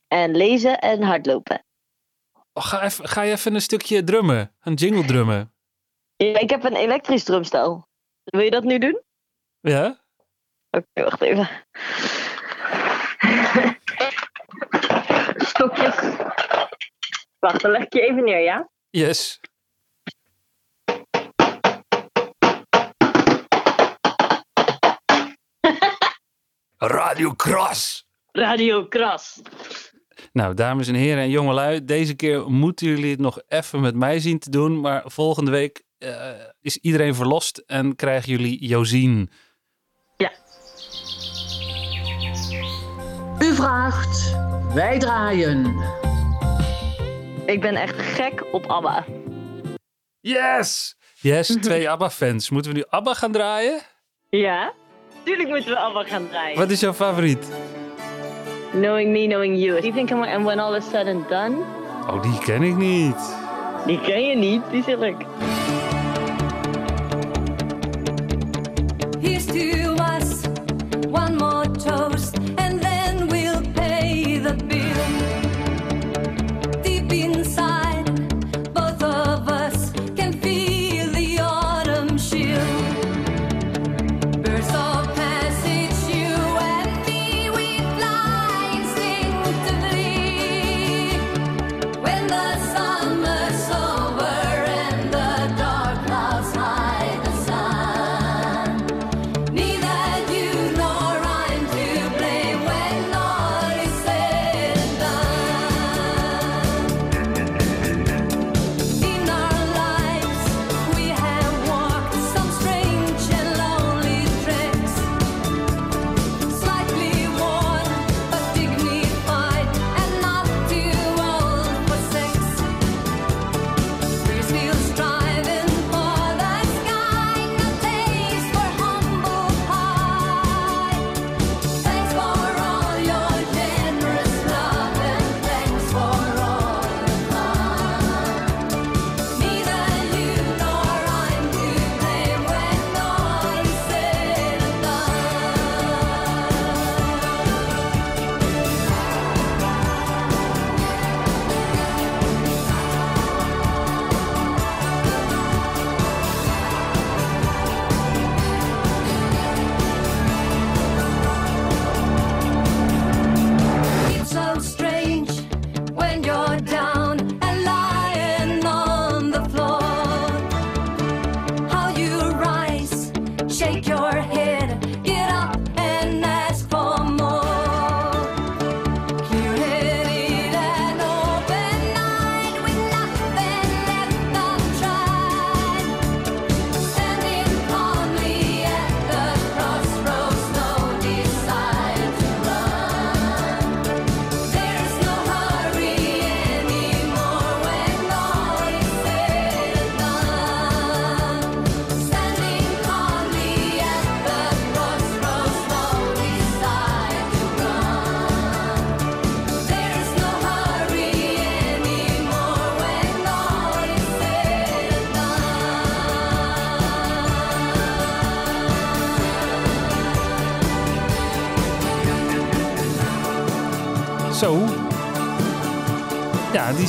en 0.09 0.37
lezen 0.37 0.79
en 0.81 1.03
hardlopen. 1.03 1.65
Oh, 2.53 2.65
ga, 2.65 2.83
even, 2.83 3.09
ga 3.09 3.23
je 3.23 3.33
even 3.33 3.55
een 3.55 3.63
stukje 3.63 4.05
drummen? 4.05 4.55
Een 4.61 4.75
jingle 4.75 5.05
drummen? 5.05 5.55
Ja, 6.17 6.39
ik 6.39 6.51
heb 6.51 6.65
een 6.65 6.77
elektrisch 6.77 7.25
drumstel. 7.25 7.89
Wil 8.25 8.41
je 8.41 8.51
dat 8.51 8.65
nu 8.65 8.79
doen? 8.79 9.03
Ja? 9.61 10.01
Oké, 10.71 11.03
wacht 11.05 11.21
even. 11.21 11.49
Stokjes. 15.37 15.95
Wacht, 17.39 17.61
dan 17.63 17.71
leg 17.71 17.83
ik 17.83 17.93
je 17.93 18.01
even 18.01 18.25
neer, 18.25 18.41
ja? 18.41 18.71
Yes. 18.91 19.41
Radio 26.85 27.33
Kras. 27.33 28.07
Radio 28.33 28.87
Kras. 28.87 29.41
Nou, 30.33 30.55
dames 30.55 30.89
en 30.89 30.95
heren 30.95 31.23
en 31.23 31.31
jongelui, 31.31 31.85
deze 31.85 32.15
keer 32.15 32.51
moeten 32.51 32.87
jullie 32.87 33.11
het 33.11 33.21
nog 33.21 33.41
even 33.49 33.81
met 33.81 33.95
mij 33.95 34.21
zien 34.21 34.39
te 34.39 34.51
doen. 34.51 34.81
Maar 34.81 35.03
volgende 35.05 35.51
week 35.51 35.83
eh, 35.99 36.31
is 36.61 36.77
iedereen 36.77 37.15
verlost 37.15 37.59
en 37.67 37.97
krijgen 37.97 38.31
jullie 38.31 38.67
Josien. 38.67 39.31
U 43.39 43.55
vraagt, 43.55 44.35
wij 44.75 44.99
draaien. 44.99 45.77
Ik 47.47 47.61
ben 47.61 47.75
echt 47.75 48.01
gek 48.01 48.45
op 48.53 48.67
ABBA. 48.67 49.05
Yes! 50.21 50.97
Yes, 51.21 51.57
twee 51.61 51.91
ABBA-fans. 51.91 52.51
Moeten 52.51 52.73
we 52.73 52.77
nu 52.77 52.85
ABBA 52.89 53.15
gaan 53.15 53.33
draaien? 53.33 53.81
Ja? 54.31 54.73
Tuurlijk 55.25 55.49
moeten 55.49 55.71
we 55.71 55.79
ABBA 55.79 56.05
gaan 56.05 56.29
draaien. 56.29 56.59
Wat 56.59 56.71
is 56.71 56.81
jouw 56.81 56.93
favoriet? 56.93 57.51
Knowing 58.73 59.13
me, 59.13 59.27
knowing 59.27 59.57
you. 59.59 59.81
Do 59.81 59.87
you 59.87 59.93
think 59.93 60.11
I'm 60.11 60.23
and 60.23 60.45
when 60.45 60.59
all 60.59 60.75
is 60.75 60.85
said 60.91 61.07
and 61.07 61.29
done? 61.29 61.57
Oh, 62.11 62.23
die 62.23 62.39
ken 62.39 62.63
ik 62.63 62.77
niet. 62.77 63.35
Die 63.87 64.01
ken 64.01 64.27
je 64.27 64.37
niet, 64.37 64.63
die 64.71 64.83
zit 64.83 65.03
ik. 65.03 65.17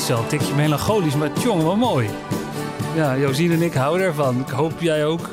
Is 0.04 0.10
wel 0.10 0.20
een 0.20 0.28
tikje 0.28 0.54
melancholisch, 0.54 1.16
maar 1.16 1.30
jongen, 1.40 1.66
wat 1.66 1.78
mooi. 1.78 2.10
Ja, 2.96 3.18
Josien 3.18 3.52
en 3.52 3.62
ik 3.62 3.74
houden 3.74 4.08
ervan. 4.08 4.40
Ik 4.40 4.50
hoop 4.50 4.80
jij 4.80 5.06
ook. 5.06 5.30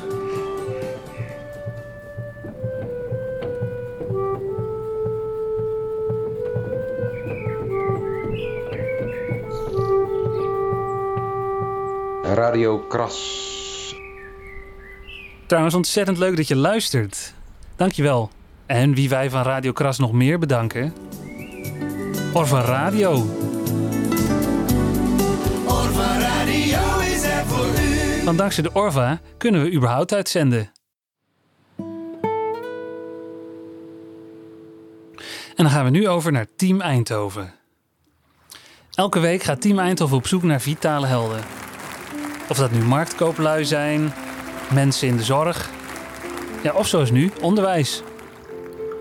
Radio 12.23 12.79
Kras. 12.79 13.95
Trouwens, 15.45 15.75
ontzettend 15.75 16.17
leuk 16.17 16.37
dat 16.37 16.47
je 16.47 16.55
luistert. 16.55 17.33
Dankjewel. 17.75 18.29
En 18.65 18.93
wie 18.93 19.09
wij 19.09 19.29
van 19.29 19.41
Radio 19.41 19.71
Kras 19.71 19.99
nog 19.99 20.11
meer 20.11 20.39
bedanken... 20.39 20.93
Orva 22.33 22.61
Radio. 22.61 23.25
Want 28.25 28.37
dankzij 28.37 28.63
de 28.63 28.73
Orva 28.73 29.19
kunnen 29.37 29.63
we 29.63 29.73
überhaupt 29.73 30.13
uitzenden. 30.13 30.71
En 35.55 35.67
dan 35.67 35.69
gaan 35.69 35.85
we 35.85 35.91
nu 35.91 36.07
over 36.07 36.31
naar 36.31 36.45
Team 36.55 36.81
Eindhoven. 36.81 37.53
Elke 38.93 39.19
week 39.19 39.43
gaat 39.43 39.61
Team 39.61 39.79
Eindhoven 39.79 40.17
op 40.17 40.27
zoek 40.27 40.43
naar 40.43 40.61
vitale 40.61 41.05
helden. 41.05 41.39
Of 42.49 42.57
dat 42.57 42.71
nu 42.71 42.79
marktkooplui 42.79 43.65
zijn, 43.65 44.13
mensen 44.73 45.07
in 45.07 45.17
de 45.17 45.23
zorg... 45.23 45.69
Ja, 46.63 46.73
of 46.73 46.87
zoals 46.87 47.11
nu, 47.11 47.31
onderwijs. 47.41 48.03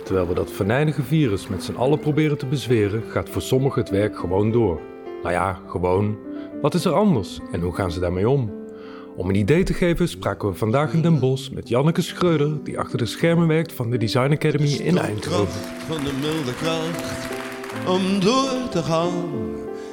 Terwijl 0.05 0.29
we 0.29 0.35
dat 0.35 0.53
venijnige 0.53 1.03
virus 1.03 1.49
met 1.49 1.65
z'n 1.65 1.75
allen 1.75 1.99
proberen 1.99 2.39
te 2.39 2.47
bezweren, 2.47 3.03
gaat 3.09 3.29
voor 3.29 3.43
sommigen 3.43 3.81
het 3.81 3.91
werk 3.91 4.19
gewoon 4.19 4.53
door. 4.53 4.81
Nou 5.23 5.35
ja, 5.35 5.59
gewoon. 5.67 6.19
Wat 6.63 6.75
is 6.75 6.85
er 6.85 6.93
anders 6.93 7.39
en 7.53 7.61
hoe 7.61 7.75
gaan 7.75 7.93
ze 7.93 8.01
daarmee 8.01 8.29
om? 8.29 8.60
Om 9.21 9.29
een 9.29 9.35
idee 9.35 9.63
te 9.63 9.75
geven 9.75 10.09
spraken 10.09 10.49
we 10.49 10.55
vandaag 10.55 10.93
in 10.93 11.03
Den 11.03 11.19
Bosch 11.19 11.51
met 11.51 11.69
Janneke 11.69 12.03
Schreuder, 12.03 12.65
die 12.65 12.79
achter 12.79 12.99
de 12.99 13.07
schermen 13.07 13.47
werkt 13.47 13.73
van 13.73 13.91
de 13.91 13.99
Design 13.99 14.33
Academy 14.33 14.73
in 14.73 14.99
Eindhoven. 14.99 15.61
van 15.87 16.05
de 16.05 16.13
milde 16.21 16.55
kracht 16.55 17.29
om 17.87 18.21
door 18.21 18.69
te 18.71 18.83
gaan 18.83 19.13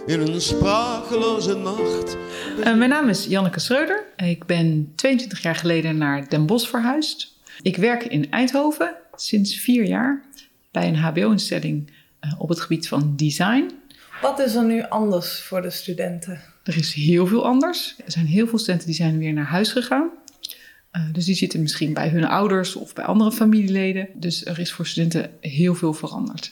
in 0.06 0.20
een 0.20 0.42
sprakeloze 0.42 1.58
nacht. 1.58 2.18
Eh, 2.64 2.76
mijn 2.76 2.90
naam 2.90 3.10
is 3.10 3.26
Janneke 3.26 3.60
Schreuder. 3.60 4.04
Ik 4.16 4.46
ben 4.46 4.92
22 4.96 5.42
jaar 5.42 5.56
geleden 5.56 5.98
naar 5.98 6.30
Den 6.30 6.46
Bosch 6.46 6.70
verhuisd. 6.70 7.34
Ik 7.62 7.78
werk 7.78 8.04
in 8.04 8.32
Eindhoven 8.32 8.96
sinds 9.16 9.56
vier 9.56 9.86
jaar 9.86 10.24
bij 10.72 10.88
een 10.88 10.96
HBO-instelling 10.96 11.92
eh, 12.20 12.42
op 12.42 12.50
het 12.50 12.60
gebied 12.60 12.88
van 12.88 13.14
design. 13.16 13.72
Wat 14.22 14.40
is 14.40 14.56
er 14.56 14.66
nu 14.66 14.84
anders 14.90 15.42
voor 15.42 15.62
de 15.62 15.70
studenten? 15.70 16.42
Er 16.68 16.78
is 16.78 16.94
heel 16.94 17.28
veel 17.28 17.46
anders. 17.46 17.96
Er 18.06 18.12
zijn 18.12 18.26
heel 18.26 18.48
veel 18.48 18.60
studenten 18.60 18.88
die 18.88 18.96
zijn 18.96 19.18
weer 19.18 19.34
naar 19.34 19.46
huis 19.46 19.72
gegaan. 19.72 20.10
Eh, 20.92 21.02
dus 21.12 21.26
die 21.26 21.36
zitten 21.36 21.62
misschien 21.62 21.94
bij 21.94 22.10
hun 22.10 22.26
ouders 22.26 22.76
of 22.76 22.94
bij 22.94 23.06
andere 23.06 23.32
familieleden. 23.32 24.08
Dus 24.14 24.46
er 24.46 24.60
is 24.60 24.72
voor 24.72 24.88
studenten 24.88 25.30
heel 25.40 25.76
veel 25.76 25.94
veranderd. 25.94 26.52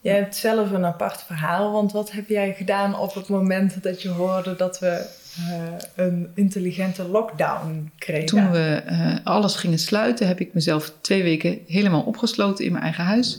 Jij 0.00 0.14
hebt 0.14 0.36
zelf 0.36 0.70
een 0.70 0.84
apart 0.84 1.22
verhaal, 1.22 1.72
want 1.72 1.92
wat 1.92 2.12
heb 2.12 2.28
jij 2.28 2.54
gedaan 2.54 2.98
op 2.98 3.14
het 3.14 3.28
moment 3.28 3.82
dat 3.82 4.02
je 4.02 4.08
hoorde 4.08 4.56
dat 4.56 4.78
we 4.78 5.06
eh, 5.36 6.04
een 6.06 6.28
intelligente 6.34 7.04
lockdown 7.04 7.90
kregen? 7.98 8.26
Toen 8.26 8.50
we 8.50 8.82
eh, 8.86 9.16
alles 9.24 9.54
gingen 9.54 9.78
sluiten, 9.78 10.26
heb 10.26 10.40
ik 10.40 10.54
mezelf 10.54 10.92
twee 11.00 11.22
weken 11.22 11.58
helemaal 11.66 12.02
opgesloten 12.02 12.64
in 12.64 12.72
mijn 12.72 12.84
eigen 12.84 13.04
huis. 13.04 13.38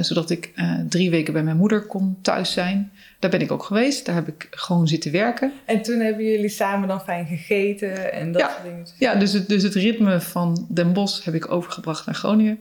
zodat 0.00 0.30
ik 0.30 0.52
drie 0.88 1.10
weken 1.10 1.32
bij 1.32 1.42
mijn 1.42 1.56
moeder 1.56 1.86
kon 1.86 2.18
thuis 2.22 2.52
zijn. 2.52 2.92
Daar 3.22 3.30
ben 3.30 3.40
ik 3.40 3.52
ook 3.52 3.62
geweest. 3.64 4.06
Daar 4.06 4.14
heb 4.14 4.28
ik 4.28 4.46
gewoon 4.50 4.88
zitten 4.88 5.12
werken. 5.12 5.52
En 5.64 5.82
toen 5.82 6.00
hebben 6.00 6.24
jullie 6.24 6.48
samen 6.48 6.88
dan 6.88 7.00
fijn 7.00 7.26
gegeten 7.26 8.12
en 8.12 8.32
dat 8.32 8.40
Ja. 8.40 8.48
soort 8.48 8.62
dingen. 8.62 8.86
Ja, 8.98 9.14
dus 9.14 9.32
het, 9.32 9.48
dus 9.48 9.62
het 9.62 9.74
ritme 9.74 10.20
van 10.20 10.66
Den 10.68 10.92
Bosch 10.92 11.24
heb 11.24 11.34
ik 11.34 11.50
overgebracht 11.50 12.06
naar 12.06 12.14
Groningen. 12.14 12.58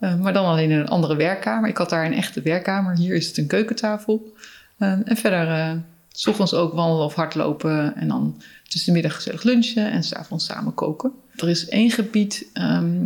Eh, 0.00 0.16
maar 0.20 0.32
dan 0.32 0.44
alleen 0.44 0.70
in 0.70 0.78
een 0.78 0.88
andere 0.88 1.16
werkkamer. 1.16 1.68
Ik 1.68 1.76
had 1.76 1.90
daar 1.90 2.04
een 2.06 2.14
echte 2.14 2.40
werkkamer. 2.42 2.96
Hier 2.96 3.14
is 3.14 3.26
het 3.26 3.36
een 3.38 3.46
keukentafel. 3.46 4.32
Eh, 4.78 4.92
en 5.04 5.16
verder, 5.16 5.48
eh, 5.48 5.72
s 6.12 6.26
ochtends 6.26 6.54
ook 6.54 6.72
wandelen 6.72 7.04
of 7.04 7.14
hardlopen. 7.14 7.96
En 7.96 8.08
dan 8.08 8.40
tussen 8.68 8.92
de 8.92 9.00
middag 9.00 9.14
gezellig 9.14 9.42
lunchen 9.42 9.90
en 9.90 10.02
s'avonds 10.02 10.44
samen 10.46 10.74
koken. 10.74 11.12
Er 11.36 11.48
is 11.48 11.68
één 11.68 11.90
gebied 11.90 12.46
ehm, 12.52 13.04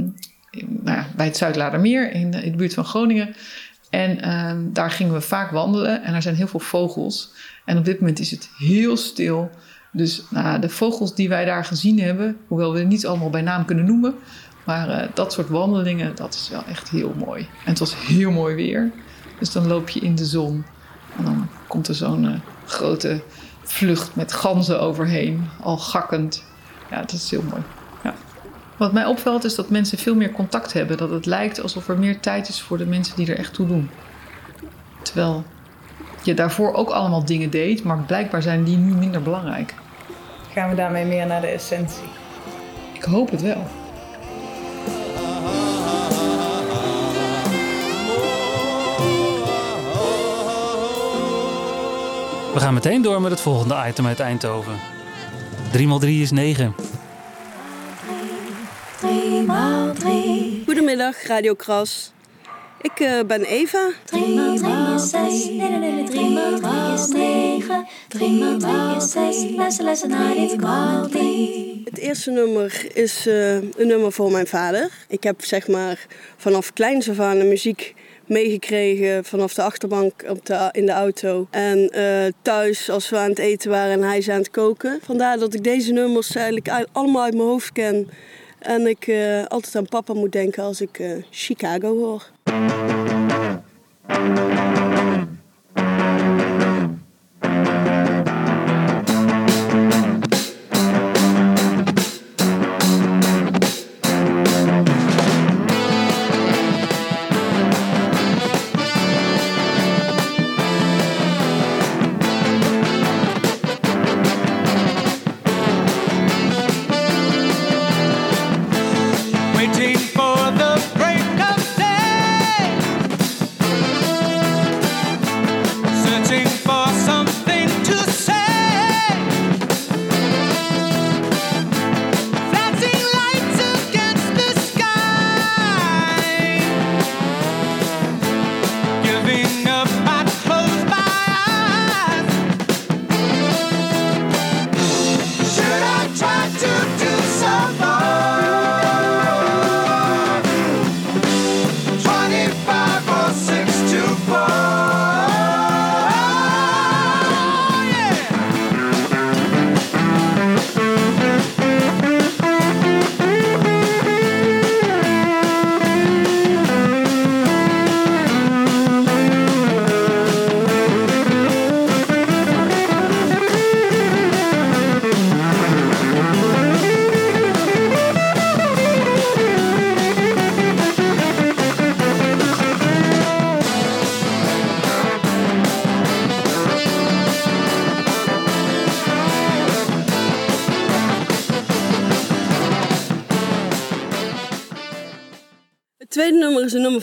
in- 0.51 0.81
nou 0.83 0.97
ja, 0.97 1.07
bij 1.16 1.27
het 1.27 1.37
Zuidladermeer 1.37 2.12
in 2.12 2.33
in 2.33 2.51
de 2.51 2.57
buurt 2.57 2.75
van 2.75 2.85
Groningen. 2.85 3.35
En 3.90 4.20
ehm, 4.20 4.72
daar 4.72 4.90
gingen 4.90 5.12
we 5.12 5.20
vaak 5.20 5.51
wandelen. 5.51 6.03
En 6.03 6.14
er 6.14 6.22
zijn 6.22 6.35
heel 6.35 6.46
veel 6.46 6.61
vogels. 6.61 7.33
En 7.64 7.79
op 7.79 7.85
dit 7.85 8.01
moment 8.01 8.18
is 8.18 8.31
het 8.31 8.49
heel 8.59 8.96
stil. 8.96 9.51
Dus 9.92 10.22
nou, 10.31 10.61
de 10.61 10.68
vogels 10.68 11.14
die 11.14 11.29
wij 11.29 11.44
daar 11.44 11.64
gezien 11.64 12.01
hebben, 12.01 12.37
hoewel 12.46 12.72
we 12.72 12.81
niet 12.81 13.07
allemaal 13.07 13.31
bij 13.31 13.42
naam 13.42 13.64
kunnen 13.64 13.85
noemen, 13.85 14.14
maar 14.64 14.88
eh, 14.88 15.09
dat 15.14 15.33
soort 15.33 15.49
wandelingen, 15.49 16.14
dat 16.14 16.35
is 16.35 16.49
wel 16.51 16.64
echt 16.68 16.88
heel 16.88 17.14
mooi. 17.18 17.40
En 17.40 17.70
het 17.70 17.79
was 17.79 17.94
heel 18.07 18.31
mooi 18.31 18.55
weer. 18.55 18.92
Dus 19.38 19.53
dan 19.53 19.66
loop 19.66 19.88
je 19.88 20.01
in 20.01 20.14
de 20.14 20.25
zon 20.25 20.64
en 21.16 21.25
dan 21.25 21.49
komt 21.66 21.88
er 21.88 21.94
zo'n 21.94 22.27
eh, 22.27 22.35
grote 22.64 23.22
vlucht 23.62 24.14
met 24.14 24.33
ganzen 24.33 24.81
overheen, 24.81 25.49
al 25.62 25.79
gakkend. 25.79 26.44
Ja, 26.90 27.01
dat 27.01 27.12
is 27.12 27.31
heel 27.31 27.44
mooi. 27.51 27.62
Wat 28.76 28.92
mij 28.92 29.04
opvalt 29.04 29.44
is 29.44 29.54
dat 29.54 29.70
mensen 29.70 29.98
veel 29.98 30.14
meer 30.14 30.32
contact 30.32 30.72
hebben. 30.72 30.96
Dat 30.96 31.10
het 31.10 31.26
lijkt 31.26 31.62
alsof 31.62 31.88
er 31.88 31.98
meer 31.98 32.20
tijd 32.20 32.48
is 32.48 32.62
voor 32.62 32.78
de 32.78 32.86
mensen 32.86 33.16
die 33.16 33.30
er 33.30 33.38
echt 33.38 33.54
toe 33.54 33.66
doen. 33.66 33.90
Terwijl 35.02 35.44
je 36.22 36.34
daarvoor 36.34 36.72
ook 36.72 36.90
allemaal 36.90 37.24
dingen 37.24 37.50
deed, 37.50 37.84
maar 37.84 37.98
blijkbaar 37.98 38.42
zijn 38.42 38.64
die 38.64 38.76
nu 38.76 38.94
minder 38.94 39.22
belangrijk. 39.22 39.74
Gaan 40.52 40.68
we 40.68 40.74
daarmee 40.74 41.04
meer 41.04 41.26
naar 41.26 41.40
de 41.40 41.46
essentie? 41.46 42.08
Ik 42.92 43.02
hoop 43.02 43.30
het 43.30 43.42
wel. 43.42 43.66
We 52.54 52.62
gaan 52.62 52.74
meteen 52.74 53.02
door 53.02 53.20
met 53.20 53.30
het 53.30 53.40
volgende 53.40 53.84
item 53.88 54.06
uit 54.06 54.20
Eindhoven. 54.20 54.74
3 55.72 55.88
x 55.88 55.98
3 55.98 56.22
is 56.22 56.30
9. 56.30 56.74
Radio 61.12 61.55
Kras. 61.55 62.12
Ik 62.81 63.01
eh, 63.01 63.21
ben 63.27 63.45
Eva. 63.45 63.90
3 64.05 64.35
maal 64.35 64.57
3 64.57 64.95
is 64.95 65.11
6. 65.11 65.45
Nee, 65.45 65.71
nee, 65.71 65.92
nee, 65.92 66.05
3 66.05 66.31
maal 66.31 66.59
3 66.59 66.95
is 66.95 67.07
9. 67.09 67.87
3 68.09 68.31
maal 68.31 68.59
3 68.59 68.97
is 68.97 69.11
6. 69.11 69.57
Lessen, 69.57 69.85
lessen 69.85 70.09
naar 70.09 70.35
dit 70.35 70.61
maal 70.61 71.09
3. 71.09 71.83
Het 71.85 71.99
eerste 71.99 72.31
nummer 72.31 72.87
is 72.95 73.27
eh, 73.27 73.55
een 73.55 73.87
nummer 73.87 74.12
voor 74.12 74.31
mijn 74.31 74.47
vader. 74.47 74.90
Ik 75.09 75.23
heb 75.23 75.45
zeg 75.45 75.69
maar 75.69 76.07
vanaf 76.37 76.73
kleins 76.73 77.11
af 77.11 77.21
aan 77.21 77.38
de 77.38 77.45
muziek 77.45 77.95
meegekregen 78.27 79.25
vanaf 79.25 79.55
de 79.55 79.62
achterbank 79.62 80.25
op 80.29 80.47
de, 80.47 80.69
in 80.73 80.87
de 80.87 80.92
auto. 80.92 81.47
En 81.51 81.88
eh, 81.90 82.33
thuis 82.42 82.90
als 82.90 83.09
we 83.09 83.16
aan 83.16 83.31
het 83.31 83.38
eten 83.38 83.71
waren 83.71 83.92
en 83.92 84.03
hij 84.03 84.19
is 84.19 84.29
aan 84.29 84.38
het 84.38 84.51
koken. 84.51 84.99
Vandaar 85.03 85.38
dat 85.38 85.55
ik 85.55 85.64
deze 85.64 85.92
nummers 85.92 86.35
eigenlijk 86.35 86.87
allemaal 86.92 87.23
uit 87.23 87.35
mijn 87.35 87.49
hoofd 87.49 87.73
ken. 87.73 88.11
En 88.66 88.87
ik 88.87 89.07
eh, 89.07 89.44
altijd 89.44 89.76
aan 89.76 89.87
papa 89.87 90.14
moet 90.14 90.33
denken 90.33 90.62
als 90.62 90.81
ik 90.81 90.98
eh, 90.98 91.11
Chicago 91.31 91.96
hoor. 91.96 92.31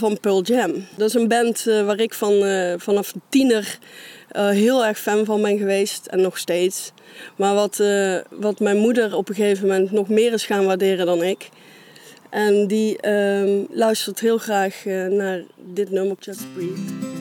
Van 0.03 0.19
Pearl 0.19 0.41
Jam. 0.41 0.85
Dat 0.95 1.07
is 1.07 1.13
een 1.13 1.27
band 1.27 1.67
eh, 1.67 1.85
waar 1.85 1.99
ik 1.99 2.13
van, 2.13 2.45
eh, 2.45 2.73
vanaf 2.77 3.13
tiener 3.29 3.77
eh, 4.29 4.49
heel 4.49 4.85
erg 4.85 4.99
fan 4.99 5.25
van 5.25 5.41
ben 5.41 5.57
geweest 5.57 6.05
en 6.05 6.21
nog 6.21 6.37
steeds. 6.37 6.91
Maar 7.35 7.53
wat, 7.53 7.83
wat 8.29 8.59
mijn 8.59 8.77
moeder 8.77 9.15
op 9.15 9.29
een 9.29 9.35
gegeven 9.35 9.67
moment 9.67 9.91
nog 9.91 10.09
meer 10.09 10.33
is 10.33 10.45
gaan 10.45 10.65
waarderen 10.65 11.05
dan 11.05 11.23
ik. 11.23 11.49
En 12.29 12.67
die 12.67 12.97
ehm, 12.97 13.63
luistert 13.69 14.19
heel 14.19 14.37
graag 14.37 14.83
naar 15.09 15.43
dit 15.73 15.91
nummer, 15.91 16.15
Just 16.19 16.53
Breathe. 16.53 17.12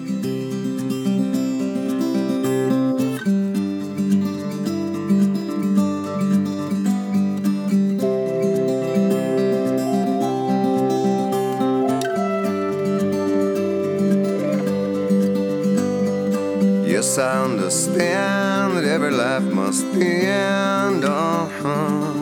I 17.18 17.44
understand 17.44 18.76
that 18.76 18.84
every 18.84 19.10
life 19.10 19.42
must 19.42 19.84
end. 19.84 21.04
Uh-huh. 21.04 22.12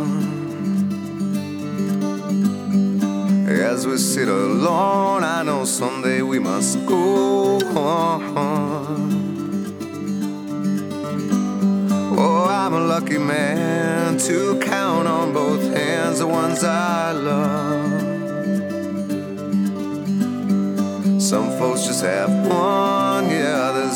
As 3.70 3.86
we 3.86 3.96
sit 3.98 4.28
alone, 4.28 5.22
I 5.22 5.42
know 5.42 5.64
someday 5.64 6.22
we 6.22 6.38
must 6.38 6.84
go 6.86 7.58
on. 7.76 8.36
Oh, 12.18 12.44
I'm 12.48 12.74
a 12.74 12.80
lucky 12.80 13.18
man 13.18 14.18
to 14.18 14.58
count 14.60 15.06
on 15.06 15.32
both 15.32 15.62
hands 15.74 16.18
the 16.18 16.26
ones 16.26 16.64
I 16.64 17.12
love. 17.12 18.10
Some 21.22 21.50
folks 21.58 21.86
just 21.86 22.02
have 22.02 22.30
one, 22.48 23.30
yeah, 23.30 23.70
others 23.70 23.89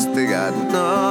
they 0.51 1.04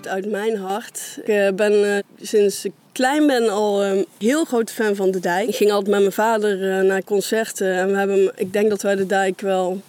Uit 0.00 0.30
mijn 0.30 0.56
hart. 0.56 1.18
Ik 1.20 1.28
eh, 1.28 1.48
ben 1.54 1.96
eh, 1.96 2.02
sinds 2.20 2.64
ik 2.64 2.72
klein 2.92 3.26
ben 3.26 3.48
al 3.48 3.84
een 3.84 4.06
heel 4.18 4.44
groot 4.44 4.70
fan 4.70 4.96
van 4.96 5.10
de 5.10 5.20
dijk. 5.20 5.48
Ik 5.48 5.56
ging 5.56 5.70
altijd 5.70 5.90
met 5.90 6.00
mijn 6.00 6.12
vader 6.12 6.78
eh, 6.78 6.84
naar 6.84 7.04
concerten. 7.04 7.74
En 7.74 7.90
we 7.90 7.96
hebben, 7.96 8.32
ik 8.36 8.52
denk 8.52 8.70
dat 8.70 8.82
wij 8.82 8.94
de 8.96 9.06
dijk 9.06 9.40
wel 9.40 9.80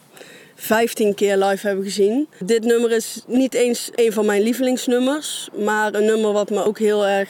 15 0.56 1.16
keer 1.16 1.38
live 1.38 1.68
hebben 1.68 1.86
gezien. 1.86 2.28
Dit 2.40 2.64
nummer 2.64 2.92
is 2.92 3.24
niet 3.28 3.54
eens 3.54 3.90
een 3.96 4.14
van 4.14 4.26
mijn 4.26 4.42
lievelingsnummers. 4.42 5.50
Maar 5.64 5.94
een 5.94 6.06
nummer 6.06 6.32
wat 6.32 6.50
me 6.50 6.66
ook 6.66 6.80
heel 6.80 7.08
erg 7.08 7.30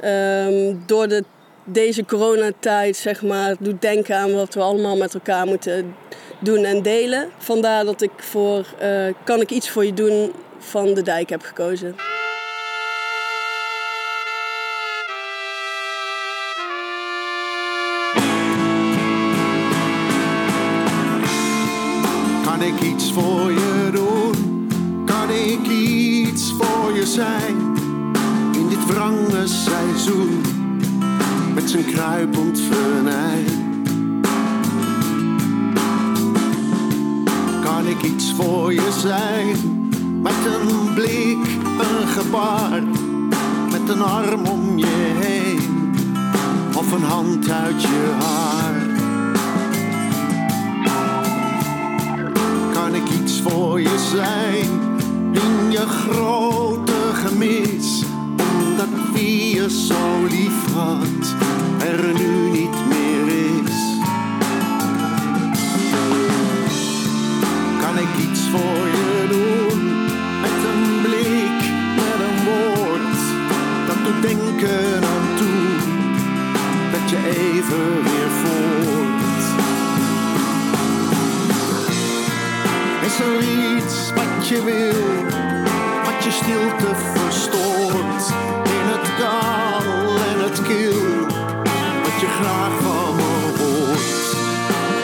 ehm, 0.00 0.74
door 0.86 1.08
de, 1.08 1.24
deze 1.64 2.04
coronatijd 2.04 2.96
zeg 2.96 3.22
maar, 3.22 3.56
doet 3.58 3.82
denken 3.82 4.16
aan 4.16 4.34
wat 4.34 4.54
we 4.54 4.60
allemaal 4.60 4.96
met 4.96 5.14
elkaar 5.14 5.46
moeten 5.46 5.94
doen 6.38 6.64
en 6.64 6.82
delen. 6.82 7.28
Vandaar 7.38 7.84
dat 7.84 8.02
ik 8.02 8.10
voor 8.16 8.66
Kan 9.24 9.40
ik 9.40 9.50
iets 9.50 9.70
voor 9.70 9.84
je 9.84 9.94
doen 9.94 10.32
van 10.58 10.94
de 10.94 11.02
dijk 11.02 11.28
heb 11.28 11.42
gekozen. 11.42 11.94
Kan 22.44 22.62
ik 22.62 22.80
iets 22.80 23.12
voor 23.12 23.52
je 23.52 23.90
doen? 23.92 24.68
Kan 25.06 25.30
ik 25.30 25.66
iets 25.66 26.52
voor 26.58 26.94
je 26.94 27.06
zijn? 27.06 27.56
In 28.52 28.68
dit 28.68 28.86
wrange 28.86 29.46
seizoen 29.46 30.40
met 31.54 31.70
zijn 31.70 31.84
kruipend 31.84 32.60
venijn. 32.60 33.66
Kan 37.62 37.86
ik 37.86 38.02
iets 38.02 38.32
voor 38.32 38.72
je 38.72 38.98
zijn? 39.00 39.77
Met 40.22 40.44
een 40.44 40.94
blik, 40.94 41.46
een 41.78 42.08
gebaar, 42.08 42.82
met 43.70 43.88
een 43.88 44.02
arm 44.02 44.46
om 44.46 44.78
je 44.78 45.16
heen 45.20 45.92
of 46.76 46.92
een 46.92 47.02
hand 47.02 47.50
uit 47.50 47.82
je 47.82 48.16
haar. 48.20 48.86
kan 52.72 52.94
ik 52.94 53.08
iets 53.22 53.40
voor 53.40 53.80
je 53.80 54.08
zijn 54.16 54.70
in 55.32 55.70
je 55.70 55.86
grote 55.86 56.92
gemis. 57.12 58.04
Omdat 58.30 59.12
wie 59.12 59.54
je 59.54 59.70
zo 59.70 60.24
lief 60.28 60.74
had 60.74 61.34
er 61.78 62.12
nu 62.12 62.50
niet 62.50 62.86
meer 62.88 62.97
je 84.48 84.64
wil, 84.64 85.24
wat 86.04 86.24
je 86.24 86.30
stilte 86.30 86.94
verstoort? 86.94 88.24
In 88.78 88.86
het 88.94 89.08
kaal 89.16 90.16
en 90.30 90.38
het 90.46 90.62
kil, 90.62 91.20
wat 92.04 92.16
je 92.20 92.28
graag 92.38 92.74
van 92.82 93.16
me 93.16 93.32
hoort. 93.58 94.28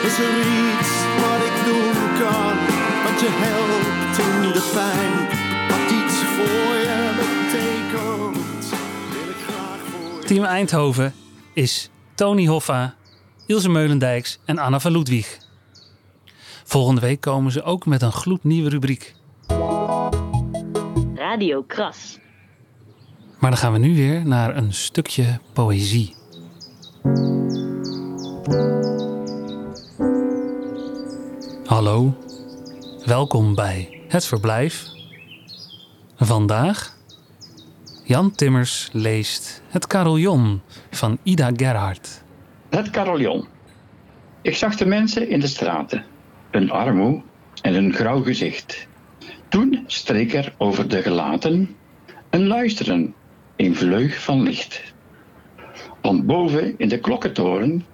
Is 0.09 0.17
er 0.27 0.37
iets 0.65 0.93
wat 1.23 1.41
ik 1.51 1.57
doen 1.69 2.01
kan, 2.23 2.57
wat 3.05 3.21
je 3.21 3.31
helpt 3.31 4.19
in 4.19 4.53
de 4.53 4.65
pijn? 4.75 5.15
Wat 5.71 5.91
iets 6.01 6.17
voor 6.35 6.75
je 6.89 7.01
betekent, 7.21 8.65
wil 9.13 9.29
ik 9.29 9.41
graag 9.49 9.79
voor 9.91 10.25
Team 10.25 10.45
Eindhoven 10.45 11.15
is 11.53 11.91
Tony 12.15 12.47
Hoffa, 12.47 12.95
Ilse 13.47 13.69
Meulendijks 13.69 14.39
en 14.45 14.59
Anna 14.59 14.81
van 14.81 14.93
Ludwig. 14.93 15.39
Volgende 16.65 17.01
week 17.01 17.21
komen 17.21 17.53
ze 17.53 17.63
ook 17.63 17.87
met 17.87 18.03
een 18.03 18.13
gloednieuwe 18.13 18.69
rubriek. 18.69 19.15
Radio 21.35 21.63
Kras. 21.63 22.19
Maar 23.39 23.51
dan 23.51 23.59
gaan 23.59 23.73
we 23.73 23.79
nu 23.79 23.95
weer 23.95 24.27
naar 24.27 24.57
een 24.57 24.73
stukje 24.73 25.39
poëzie. 25.53 26.15
Hallo, 31.65 32.17
welkom 33.05 33.55
bij 33.55 34.01
Het 34.09 34.25
Verblijf. 34.27 34.87
Vandaag, 36.17 36.97
Jan 38.05 38.31
Timmers 38.31 38.89
leest 38.93 39.63
Het 39.69 39.87
Carillon 39.87 40.61
van 40.91 41.19
Ida 41.23 41.51
Gerhard. 41.57 42.23
Het 42.71 42.91
carillon. 42.91 43.47
Ik 44.43 44.57
zag 44.57 44.77
de 44.77 44.87
mensen 44.87 45.29
in 45.29 45.41
de 45.41 45.47
straten, 45.47 46.05
een 46.51 46.71
armoe 46.71 47.23
en 47.63 47.75
een 47.75 47.93
grauw 47.93 48.23
gezicht. 48.23 48.87
Toen 49.55 49.85
streek 49.87 50.33
er 50.33 50.55
over 50.59 50.89
de 50.89 51.03
gelaten 51.03 51.77
een 52.31 52.47
luisteren, 52.47 53.15
een 53.57 53.75
vleug 53.77 54.23
van 54.23 54.43
licht. 54.43 54.95
Want 56.01 56.27
boven 56.27 56.75
in 56.79 56.89
de 56.89 56.99
klokkentoren, 56.99 57.85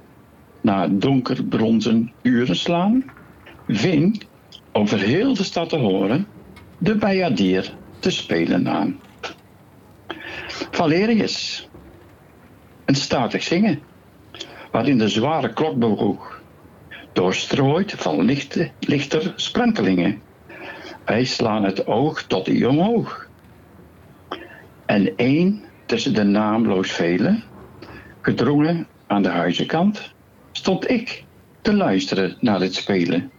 na 0.60 0.88
donker 0.88 1.44
bronzen 1.44 2.12
uren 2.22 2.56
slaan, 2.56 3.04
ving, 3.68 4.22
over 4.72 4.98
heel 4.98 5.34
de 5.34 5.42
stad 5.42 5.68
te 5.68 5.76
horen, 5.76 6.26
de 6.78 6.96
bijadier 6.96 7.74
te 7.98 8.10
spelen 8.10 8.68
aan. 8.68 9.00
Valerius, 10.70 11.68
een 12.84 12.94
statig 12.94 13.42
zingen, 13.42 13.80
waarin 14.70 14.98
de 14.98 15.08
zware 15.08 15.52
klok 15.52 15.78
bewoog, 15.78 16.42
doorstrooid 17.12 17.92
van 17.92 18.22
lichte, 18.22 18.70
lichter 18.78 19.32
sprankelingen. 19.36 20.28
Wij 21.10 21.24
slaan 21.24 21.64
het 21.64 21.86
oog 21.86 22.22
tot 22.22 22.44
die 22.44 22.68
omhoog. 22.68 23.28
En 24.86 25.16
één 25.16 25.62
tussen 25.86 26.14
de 26.14 26.22
naamloos 26.22 26.90
velen, 26.90 27.42
gedrongen 28.20 28.86
aan 29.06 29.22
de 29.22 29.28
huizenkant, 29.28 30.12
stond 30.52 30.90
ik 30.90 31.24
te 31.62 31.74
luisteren 31.74 32.36
naar 32.40 32.60
het 32.60 32.74
spelen. 32.74 33.30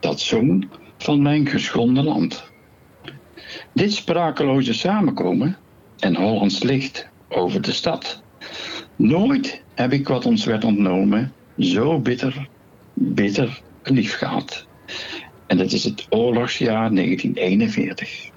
Dat 0.00 0.20
zong 0.20 0.68
van 0.98 1.22
mijn 1.22 1.46
geschonden 1.46 2.04
land. 2.04 2.50
Dit 3.72 3.92
sprakeloze 3.92 4.74
samenkomen 4.74 5.56
en 5.98 6.16
Hollands 6.16 6.62
licht 6.62 7.08
over 7.28 7.62
de 7.62 7.72
stad. 7.72 8.22
Nooit 8.96 9.62
heb 9.74 9.92
ik 9.92 10.08
wat 10.08 10.26
ons 10.26 10.44
werd 10.44 10.64
ontnomen 10.64 11.32
zo 11.58 11.98
bitter, 12.00 12.48
bitter 12.94 13.60
lief 13.82 14.16
gehad. 14.16 14.66
En 15.48 15.56
dat 15.56 15.72
is 15.72 15.84
het 15.84 16.06
oorlogsjaar 16.10 16.94
1941. 16.94 18.30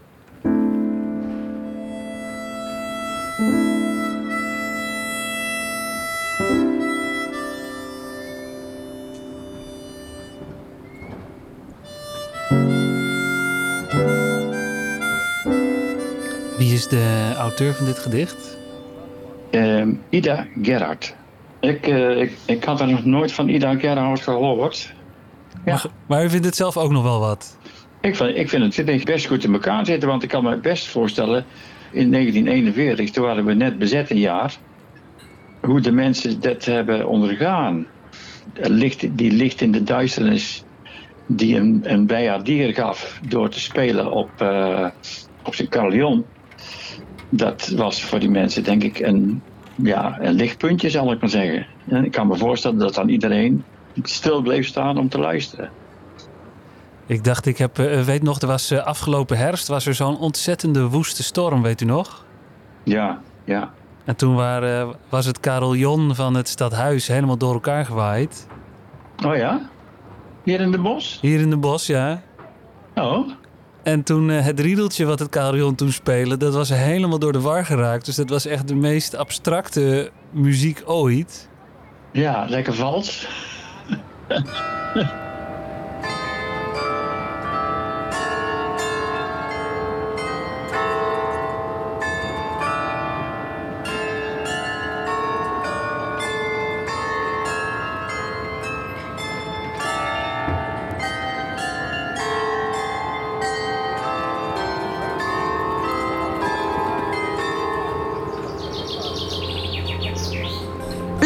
Wie 16.57 16.73
is 16.73 16.87
de 16.87 17.33
auteur 17.37 17.73
van 17.73 17.85
dit 17.85 17.99
gedicht? 17.99 18.57
Ehm, 19.49 19.93
Ida 20.09 20.47
Gerhard. 20.61 21.15
Ik, 21.59 21.87
eh, 21.87 22.21
ik, 22.21 22.31
ik 22.45 22.63
had 22.63 22.81
er 22.81 22.87
nog 22.87 23.05
nooit 23.05 23.31
van 23.31 23.49
Ida 23.49 23.75
Gerhard 23.75 24.21
gehoord. 24.21 24.93
Maar, 25.65 25.85
maar 26.07 26.23
u 26.23 26.29
vindt 26.29 26.45
het 26.45 26.55
zelf 26.55 26.77
ook 26.77 26.91
nog 26.91 27.03
wel 27.03 27.19
wat? 27.19 27.57
Ik 28.01 28.15
vind, 28.15 28.35
ik 28.35 28.49
vind 28.49 28.75
het 28.75 29.03
best 29.03 29.25
goed 29.25 29.43
in 29.43 29.53
elkaar 29.53 29.85
zitten, 29.85 30.09
want 30.09 30.23
ik 30.23 30.29
kan 30.29 30.43
me 30.43 30.57
best 30.57 30.87
voorstellen... 30.87 31.45
in 31.91 32.11
1941, 32.11 33.11
toen 33.11 33.23
waren 33.23 33.45
we 33.45 33.53
net 33.53 33.77
bezet 33.77 34.09
een 34.09 34.19
jaar... 34.19 34.55
hoe 35.61 35.81
de 35.81 35.91
mensen 35.91 36.41
dat 36.41 36.65
hebben 36.65 37.07
ondergaan. 37.07 37.85
Licht, 38.53 39.17
die 39.17 39.31
licht 39.31 39.61
in 39.61 39.71
de 39.71 39.83
duisternis 39.83 40.63
die 41.27 41.55
een, 41.55 41.81
een 41.83 42.05
bijaardier 42.05 42.73
gaf... 42.73 43.19
door 43.27 43.49
te 43.49 43.59
spelen 43.59 44.11
op, 44.11 44.29
eh, 44.37 44.87
op 45.43 45.55
zijn 45.55 45.69
carillon... 45.69 46.25
dat 47.29 47.73
was 47.75 48.03
voor 48.03 48.19
die 48.19 48.29
mensen 48.29 48.63
denk 48.63 48.83
ik 48.83 48.99
een, 48.99 49.41
ja, 49.75 50.17
een 50.21 50.33
lichtpuntje, 50.33 50.89
zal 50.89 51.11
ik 51.11 51.19
maar 51.19 51.29
zeggen. 51.29 51.65
En 51.87 52.05
ik 52.05 52.11
kan 52.11 52.27
me 52.27 52.35
voorstellen 52.37 52.77
dat 52.77 52.95
dan 52.95 53.09
iedereen 53.09 53.63
stil 54.03 54.41
bleef 54.41 54.67
staan 54.67 54.97
om 54.97 55.09
te 55.09 55.19
luisteren. 55.19 55.69
Ik 57.05 57.23
dacht, 57.23 57.45
ik 57.45 57.57
heb, 57.57 57.79
eh, 57.79 58.01
weet 58.01 58.23
nog, 58.23 58.41
er 58.41 58.47
was 58.47 58.71
eh, 58.71 58.85
afgelopen 58.85 59.37
herfst 59.37 59.67
was 59.67 59.85
er 59.85 59.95
zo'n 59.95 60.17
ontzettende 60.17 60.87
woeste 60.87 61.23
storm, 61.23 61.61
weet 61.61 61.81
u 61.81 61.85
nog? 61.85 62.25
Ja, 62.83 63.21
ja. 63.43 63.71
En 64.05 64.15
toen 64.15 64.35
waren, 64.35 64.95
was 65.09 65.25
het 65.25 65.39
carillon 65.39 66.15
van 66.15 66.33
het 66.33 66.47
stadhuis 66.47 67.07
helemaal 67.07 67.37
door 67.37 67.53
elkaar 67.53 67.85
gewaaid. 67.85 68.47
Oh 69.25 69.35
ja? 69.35 69.69
Hier 70.43 70.59
in 70.59 70.71
de 70.71 70.79
bos? 70.79 71.17
Hier 71.21 71.39
in 71.39 71.49
de 71.49 71.57
bos, 71.57 71.87
ja. 71.87 72.21
Oh. 72.95 73.29
En 73.83 74.03
toen 74.03 74.29
eh, 74.29 74.45
het 74.45 74.59
riedeltje 74.59 75.05
wat 75.05 75.19
het 75.19 75.29
carillon 75.29 75.75
toen 75.75 75.91
speelde, 75.91 76.37
dat 76.37 76.53
was 76.53 76.69
helemaal 76.69 77.19
door 77.19 77.31
de 77.31 77.41
war 77.41 77.65
geraakt. 77.65 78.05
Dus 78.05 78.15
dat 78.15 78.29
was 78.29 78.45
echt 78.45 78.67
de 78.67 78.75
meest 78.75 79.15
abstracte 79.15 80.11
muziek 80.31 80.81
ooit. 80.85 81.49
Ja, 82.11 82.45
lekker 82.49 82.73
vals. 82.73 83.27
U 84.31 84.35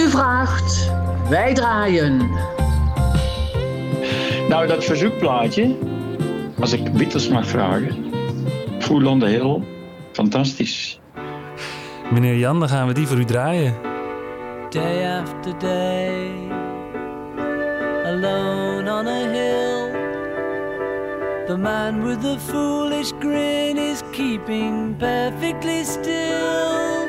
vraagt, 0.10 0.92
wij 1.30 1.54
draaien. 1.54 2.25
Nou, 4.66 4.78
dat 4.78 4.86
verzoekplaatje, 4.86 5.76
als 6.60 6.74
ik 6.74 6.94
Beatles 6.94 7.28
mag 7.28 7.48
vragen. 7.48 8.14
On 8.90 9.20
the 9.20 9.26
Hill, 9.26 9.62
fantastisch. 10.12 11.00
Meneer 12.12 12.38
Jan, 12.38 12.60
dan 12.60 12.70
gaan 12.70 12.88
we 12.88 12.94
die 12.94 13.08
voor 13.08 13.18
u 13.18 13.26
draaien. 13.26 13.74
day 14.70 15.20
after 15.22 15.60
day, 15.60 16.50
alone 18.06 18.90
on 18.92 19.08
a 19.08 19.28
hill. 19.34 19.92
The 21.48 21.58
man 21.58 22.04
with 22.04 22.22
the 22.22 22.40
foolish 22.40 23.14
grin 23.20 23.78
is 23.78 24.02
keeping 24.12 24.96
perfectly 24.98 25.84
still. 25.84 27.08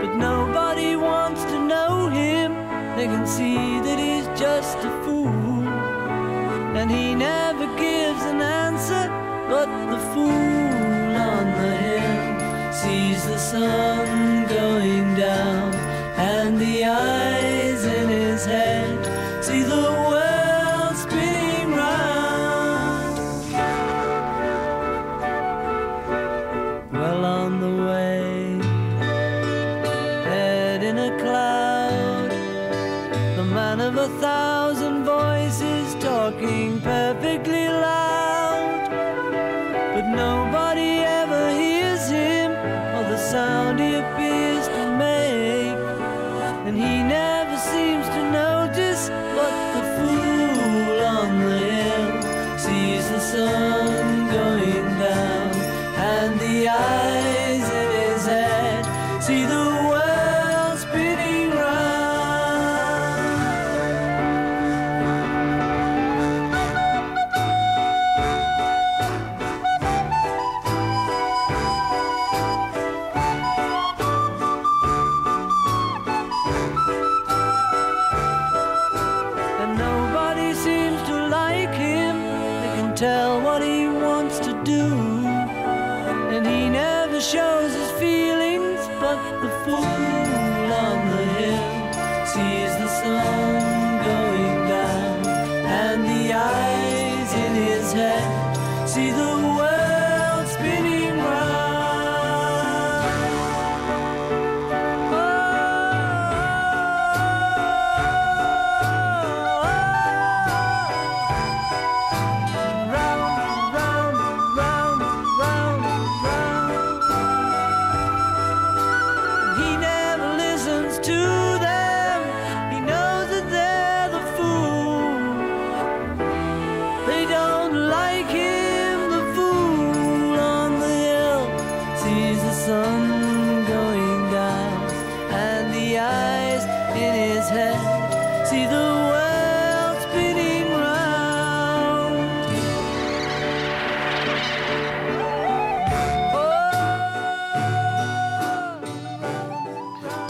But 0.00 0.16
nobody 0.16 0.96
wants 0.96 1.42
to 1.44 1.66
know 1.66 2.08
him, 2.08 2.52
they 2.96 3.06
can 3.06 3.26
see 3.26 3.80
that 3.80 3.98
he's 3.98 4.26
just 4.38 4.84
a. 4.84 5.03
And 6.84 6.92
he 6.92 7.14
never 7.14 7.64
gives 7.78 8.22
an 8.24 8.42
answer, 8.42 9.08
but 9.48 9.64
the 9.90 9.98
fool 10.12 11.16
on 11.16 11.46
the 11.62 11.76
hill 11.78 12.72
sees 12.74 13.24
the 13.24 13.38
sun 13.38 14.46
going 14.48 15.14
down, 15.14 15.74
and 16.18 16.58
the 16.58 16.84
eyes 16.84 17.86
in 17.86 18.08
his 18.10 18.44
head 18.44 19.42
see 19.42 19.62
the 19.62 20.03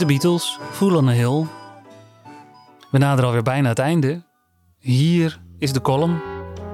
de 0.05 0.11
Beatles, 0.11 0.59
Fool 0.71 0.95
on 0.95 1.07
a 1.07 1.11
Hill. 1.11 1.45
We 2.91 2.97
naderen 2.97 3.25
alweer 3.25 3.43
bijna 3.43 3.69
het 3.69 3.79
einde. 3.79 4.23
Hier 4.79 5.41
is 5.57 5.73
de 5.73 5.81
column 5.81 6.21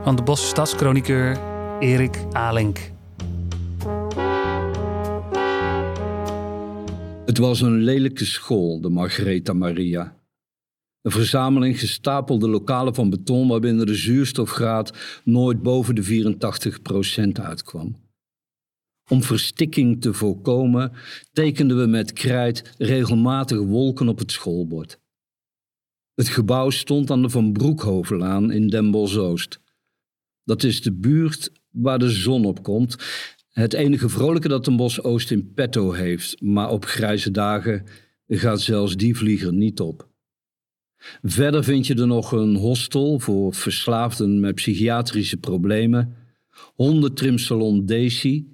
van 0.04 0.16
de 0.16 0.24
Bosse 0.24 1.38
Erik 1.80 2.26
Alink. 2.32 2.92
Het 7.26 7.38
was 7.38 7.62
een 7.62 7.78
lelijke 7.78 8.26
school, 8.26 8.82
de 8.82 8.90
Margaretha 8.90 9.54
Maria. 9.54 10.16
Een 11.02 11.12
verzameling 11.12 11.80
gestapelde 11.80 12.50
lokalen 12.50 12.96
van 12.96 13.10
beton 13.10 13.48
waarbinnen 13.48 13.86
de 13.86 13.96
zuurstofgraad 13.96 14.94
nooit 15.24 15.62
boven 15.62 15.96
de 15.96 16.34
84% 17.40 17.42
uitkwam. 17.42 17.96
Om 19.12 19.24
verstikking 19.24 20.02
te 20.02 20.14
voorkomen 20.14 20.92
tekenden 21.34 21.80
we 21.80 21.86
met 21.86 22.14
krijt 22.14 22.74
regelmatig 22.78 23.60
wolken 23.60 24.08
op 24.08 24.20
het 24.20 24.32
schoolbord. 24.32 25.00
Het 26.14 26.28
gebouw 26.28 26.70
stond 26.70 27.12
aan 27.12 27.22
de 27.22 27.30
Van 27.30 27.52
Broekhovenlaan 27.52 28.52
in 28.52 28.68
Den 28.68 28.92
Bosch-Oost. 28.92 29.60
Dat 30.44 30.64
is 30.64 30.82
de 30.82 30.94
buurt 30.94 31.52
waar 31.72 32.00
de 32.00 32.10
zon 32.10 32.46
op 32.46 32.64
komt. 32.64 32.96
Het 33.50 33.74
enige 33.74 34.10
vrolijke 34.10 34.48
dat 34.48 34.66
Den 34.66 34.76
Bosch-Oost 34.76 35.32
in 35.32 35.54
petto 35.54 35.92
heeft, 35.92 36.42
maar 36.42 36.70
op 36.70 36.86
grijze 36.86 37.32
dagen 37.32 37.86
gaat 38.28 38.62
zelfs 38.62 38.96
die 38.96 39.18
vlieger 39.18 39.54
niet 39.54 39.80
op. 39.80 40.10
Verder 41.22 41.64
vind 41.64 41.88
je 41.88 41.96
er 41.96 42.08
nog 42.08 42.32
een 42.32 42.56
hostel 42.56 43.20
voor 43.20 43.54
verslaafden 43.54 44.40
met 44.40 44.56
psychiatrische 44.56 45.38
problemen, 45.38 46.16
hondentrimsalon 46.76 47.86
Daisy 47.86 48.46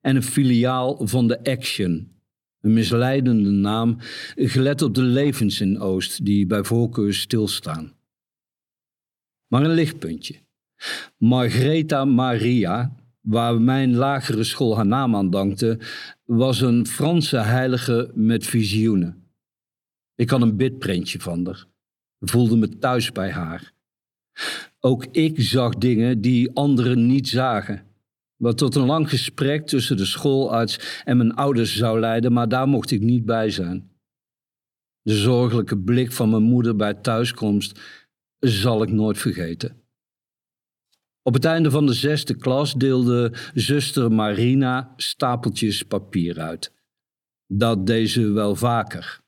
en 0.00 0.16
een 0.16 0.22
filiaal 0.22 1.06
van 1.06 1.28
de 1.28 1.44
Action. 1.44 2.18
Een 2.60 2.72
misleidende 2.72 3.50
naam, 3.50 3.96
gelet 4.34 4.82
op 4.82 4.94
de 4.94 5.02
levens 5.02 5.60
in 5.60 5.78
Oost 5.78 6.24
die 6.24 6.46
bij 6.46 6.64
voorkeur 6.64 7.14
stilstaan. 7.14 7.92
Maar 9.46 9.62
een 9.62 9.74
lichtpuntje. 9.74 10.34
Margaretha 11.16 12.04
Maria, 12.04 12.94
waar 13.20 13.60
mijn 13.60 13.94
lagere 13.94 14.44
school 14.44 14.76
haar 14.76 14.86
naam 14.86 15.16
aan 15.16 15.30
dankte, 15.30 15.78
was 16.24 16.60
een 16.60 16.86
Franse 16.86 17.38
heilige 17.38 18.10
met 18.14 18.46
visioenen. 18.46 19.24
Ik 20.14 20.30
had 20.30 20.42
een 20.42 20.56
bidprentje 20.56 21.20
van 21.20 21.46
haar, 21.46 21.66
voelde 22.18 22.56
me 22.56 22.78
thuis 22.78 23.12
bij 23.12 23.30
haar. 23.30 23.72
Ook 24.80 25.06
ik 25.06 25.40
zag 25.40 25.74
dingen 25.74 26.20
die 26.20 26.50
anderen 26.54 27.06
niet 27.06 27.28
zagen. 27.28 27.89
Wat 28.40 28.58
tot 28.58 28.74
een 28.74 28.86
lang 28.86 29.08
gesprek 29.08 29.66
tussen 29.66 29.96
de 29.96 30.04
schoolarts 30.04 31.02
en 31.04 31.16
mijn 31.16 31.34
ouders 31.34 31.76
zou 31.76 32.00
leiden, 32.00 32.32
maar 32.32 32.48
daar 32.48 32.68
mocht 32.68 32.90
ik 32.90 33.00
niet 33.00 33.24
bij 33.24 33.50
zijn. 33.50 33.90
De 35.02 35.16
zorgelijke 35.16 35.78
blik 35.78 36.12
van 36.12 36.30
mijn 36.30 36.42
moeder 36.42 36.76
bij 36.76 36.94
thuiskomst 36.94 37.80
zal 38.38 38.82
ik 38.82 38.90
nooit 38.90 39.18
vergeten. 39.18 39.82
Op 41.22 41.34
het 41.34 41.44
einde 41.44 41.70
van 41.70 41.86
de 41.86 41.92
zesde 41.92 42.36
klas 42.36 42.74
deelde 42.74 43.32
zuster 43.54 44.12
Marina 44.12 44.92
stapeltjes 44.96 45.82
papier 45.82 46.40
uit. 46.40 46.72
Dat 47.46 47.86
deed 47.86 48.10
ze 48.10 48.30
wel 48.30 48.56
vaker. 48.56 49.20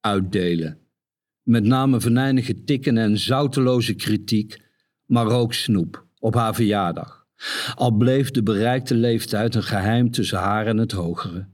Uitdelen. 0.00 0.78
Met 1.42 1.64
name 1.64 2.00
venijnige 2.00 2.64
tikken 2.64 2.96
en 2.96 3.18
zouteloze 3.18 3.94
kritiek, 3.94 4.60
maar 5.04 5.26
ook 5.26 5.54
snoep 5.54 6.06
op 6.18 6.34
haar 6.34 6.54
verjaardag. 6.54 7.25
Al 7.74 7.90
bleef 7.90 8.30
de 8.30 8.42
bereikte 8.42 8.94
leeftijd 8.94 9.54
een 9.54 9.62
geheim 9.62 10.10
tussen 10.10 10.38
haar 10.38 10.66
en 10.66 10.76
het 10.76 10.92
hogere. 10.92 11.48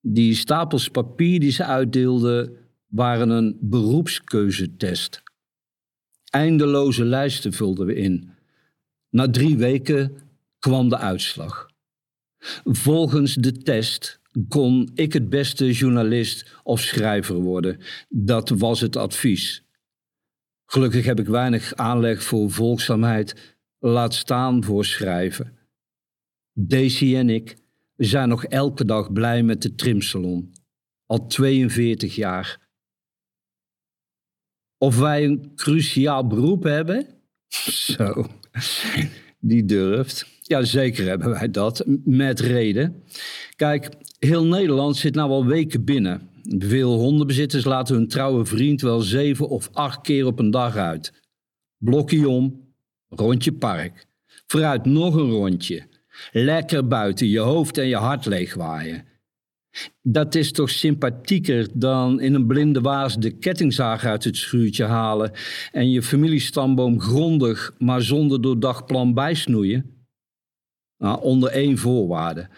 Die 0.00 0.34
stapels 0.34 0.88
papier 0.88 1.40
die 1.40 1.50
ze 1.50 1.64
uitdeelde 1.64 2.56
waren 2.86 3.28
een 3.28 3.58
beroepskeuzetest. 3.60 5.22
Eindeloze 6.30 7.04
lijsten 7.04 7.52
vulden 7.52 7.86
we 7.86 7.94
in. 7.94 8.30
Na 9.10 9.30
drie 9.30 9.56
weken 9.56 10.16
kwam 10.58 10.88
de 10.88 10.98
uitslag. 10.98 11.70
Volgens 12.64 13.34
de 13.34 13.52
test 13.52 14.20
kon 14.48 14.90
ik 14.94 15.12
het 15.12 15.28
beste 15.28 15.72
journalist 15.72 16.60
of 16.62 16.80
schrijver 16.80 17.34
worden. 17.34 17.78
Dat 18.08 18.48
was 18.48 18.80
het 18.80 18.96
advies. 18.96 19.64
Gelukkig 20.66 21.04
heb 21.04 21.20
ik 21.20 21.26
weinig 21.26 21.74
aanleg 21.74 22.22
voor 22.22 22.50
volgzaamheid, 22.50 23.51
laat 23.82 24.14
staan 24.14 24.64
voor 24.64 24.84
schrijven. 24.84 25.58
Daisy 26.52 27.16
en 27.16 27.28
ik 27.28 27.56
zijn 27.96 28.28
nog 28.28 28.44
elke 28.44 28.84
dag 28.84 29.12
blij 29.12 29.42
met 29.42 29.62
de 29.62 29.74
trimsalon. 29.74 30.52
Al 31.06 31.26
42 31.26 32.14
jaar. 32.14 32.60
Of 34.78 34.98
wij 34.98 35.24
een 35.24 35.52
cruciaal 35.54 36.26
beroep 36.26 36.62
hebben? 36.62 37.06
Zo, 37.94 38.26
die 39.38 39.64
durft. 39.64 40.26
Ja, 40.42 40.62
zeker 40.62 41.06
hebben 41.06 41.30
wij 41.30 41.50
dat, 41.50 41.84
met 42.04 42.40
reden. 42.40 43.02
Kijk, 43.56 43.88
heel 44.18 44.46
Nederland 44.46 44.96
zit 44.96 45.14
nou 45.14 45.30
al 45.30 45.46
weken 45.46 45.84
binnen. 45.84 46.30
Veel 46.42 46.98
hondenbezitters 46.98 47.64
laten 47.64 47.94
hun 47.94 48.08
trouwe 48.08 48.44
vriend 48.44 48.80
wel 48.80 49.00
zeven 49.00 49.48
of 49.48 49.68
acht 49.72 50.00
keer 50.00 50.26
op 50.26 50.38
een 50.38 50.50
dag 50.50 50.76
uit. 50.76 51.12
Blokje 51.78 52.28
om, 52.28 52.61
rondje 53.14 53.52
park. 53.52 54.06
Vooruit 54.46 54.84
nog 54.84 55.14
een 55.14 55.30
rondje. 55.30 55.86
Lekker 56.32 56.86
buiten 56.86 57.26
je 57.26 57.38
hoofd 57.38 57.78
en 57.78 57.86
je 57.86 57.96
hart 57.96 58.26
leegwaaien. 58.26 59.06
Dat 60.02 60.34
is 60.34 60.52
toch 60.52 60.70
sympathieker 60.70 61.68
dan 61.74 62.20
in 62.20 62.34
een 62.34 62.46
blinde 62.46 62.80
waas 62.80 63.16
de 63.16 63.30
kettingzaag 63.30 64.04
uit 64.04 64.24
het 64.24 64.36
schuurtje 64.36 64.84
halen 64.84 65.32
en 65.70 65.90
je 65.90 66.02
familiestamboom 66.02 67.00
grondig, 67.00 67.74
maar 67.78 68.02
zonder 68.02 68.40
doordagplan 68.40 69.14
bijsnoeien? 69.14 70.06
Nou, 70.98 71.22
onder 71.22 71.50
één 71.50 71.78
voorwaarde. 71.78 72.48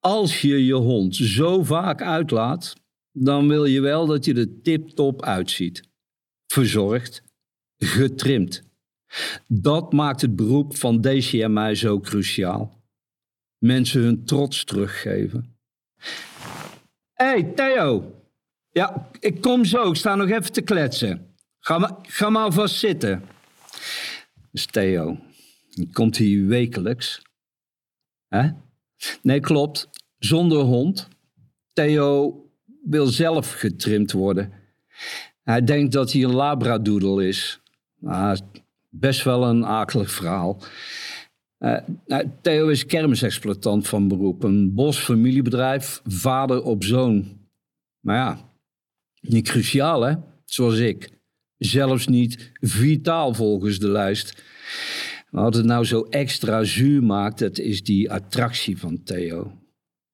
Als 0.00 0.40
je 0.40 0.64
je 0.64 0.74
hond 0.74 1.16
zo 1.16 1.62
vaak 1.62 2.02
uitlaat, 2.02 2.74
dan 3.12 3.48
wil 3.48 3.64
je 3.64 3.80
wel 3.80 4.06
dat 4.06 4.24
je 4.24 4.34
er 4.34 4.62
tip-top 4.62 5.22
uitziet. 5.22 5.82
Verzorgd, 6.46 7.22
getrimd. 7.76 8.67
Dat 9.46 9.92
maakt 9.92 10.20
het 10.20 10.36
beroep 10.36 10.76
van 10.76 11.00
Daisy 11.00 11.42
en 11.42 11.52
mij 11.52 11.74
zo 11.74 12.00
cruciaal. 12.00 12.82
Mensen 13.58 14.02
hun 14.02 14.24
trots 14.24 14.64
teruggeven. 14.64 15.56
Hey, 17.12 17.42
Theo. 17.42 18.14
Ja, 18.70 19.10
ik 19.20 19.40
kom 19.40 19.64
zo. 19.64 19.90
Ik 19.90 19.96
sta 19.96 20.14
nog 20.14 20.28
even 20.28 20.52
te 20.52 20.60
kletsen. 20.60 21.34
Ga 21.58 21.78
maar, 21.78 21.92
ga 22.02 22.30
maar 22.30 22.42
alvast 22.42 22.78
zitten. 22.78 23.22
Dus 24.50 24.66
Theo, 24.66 25.18
komt 25.92 26.16
hier 26.16 26.46
wekelijks. 26.46 27.22
Hè? 28.28 28.50
Nee, 29.22 29.40
klopt. 29.40 29.88
Zonder 30.18 30.58
hond. 30.58 31.08
Theo 31.72 32.42
wil 32.84 33.06
zelf 33.06 33.52
getrimd 33.52 34.12
worden. 34.12 34.52
Hij 35.42 35.64
denkt 35.64 35.92
dat 35.92 36.12
hij 36.12 36.22
een 36.22 36.34
labradoodle 36.34 37.28
is. 37.28 37.60
Maar 37.98 38.38
best 38.88 39.24
wel 39.24 39.44
een 39.44 39.64
akelig 39.64 40.10
verhaal. 40.10 40.62
Uh, 41.58 41.78
nou, 42.06 42.30
Theo 42.42 42.68
is 42.68 42.86
kermisexploitant 42.86 43.88
van 43.88 44.08
beroep. 44.08 44.42
Een 44.42 44.74
bosfamiliebedrijf, 44.74 46.00
vader 46.04 46.62
op 46.62 46.84
zoon. 46.84 47.38
Maar 48.00 48.16
ja, 48.16 48.50
niet 49.20 49.48
cruciaal 49.48 50.02
hè, 50.02 50.14
zoals 50.44 50.78
ik. 50.78 51.16
Zelfs 51.56 52.06
niet 52.06 52.52
vitaal 52.60 53.34
volgens 53.34 53.78
de 53.78 53.88
lijst. 53.88 54.42
Wat 55.30 55.54
het 55.54 55.64
nou 55.64 55.84
zo 55.84 56.02
extra 56.02 56.64
zuur 56.64 57.02
maakt, 57.02 57.38
dat 57.38 57.58
is 57.58 57.82
die 57.82 58.12
attractie 58.12 58.78
van 58.78 59.02
Theo. 59.02 59.52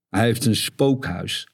Hij 0.08 0.24
heeft 0.24 0.44
een 0.44 0.56
spookhuis. 0.56 1.48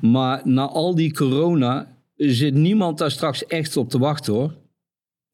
Maar 0.00 0.40
na 0.44 0.66
al 0.66 0.94
die 0.94 1.12
corona 1.12 1.98
zit 2.16 2.54
niemand 2.54 2.98
daar 2.98 3.10
straks 3.10 3.46
echt 3.46 3.76
op 3.76 3.90
te 3.90 3.98
wachten 3.98 4.32
hoor. 4.32 4.63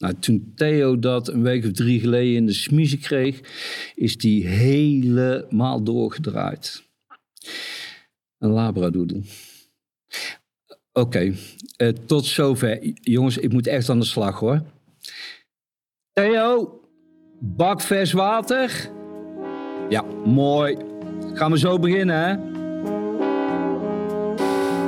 Nou, 0.00 0.14
toen 0.14 0.52
Theo 0.54 0.98
dat 0.98 1.28
een 1.28 1.42
week 1.42 1.64
of 1.64 1.72
drie 1.72 2.00
geleden 2.00 2.34
in 2.34 2.46
de 2.46 2.52
smiezen 2.52 2.98
kreeg, 2.98 3.40
is 3.94 4.16
die 4.16 4.46
helemaal 4.46 5.82
doorgedraaid. 5.82 6.82
Een 8.38 8.50
labradoodle. 8.50 9.22
Oké, 10.92 11.34
eh, 11.76 11.88
tot 11.88 12.26
zover. 12.26 12.92
Jongens, 12.94 13.38
ik 13.38 13.52
moet 13.52 13.66
echt 13.66 13.88
aan 13.88 13.98
de 13.98 14.04
slag 14.04 14.38
hoor. 14.38 14.62
Theo, 16.12 16.80
bak 17.38 17.80
vers 17.80 18.12
water. 18.12 18.90
Ja, 19.88 20.02
mooi. 20.24 20.76
Gaan 21.34 21.50
we 21.50 21.58
zo 21.58 21.78
beginnen, 21.78 22.16
hè? 22.16 22.30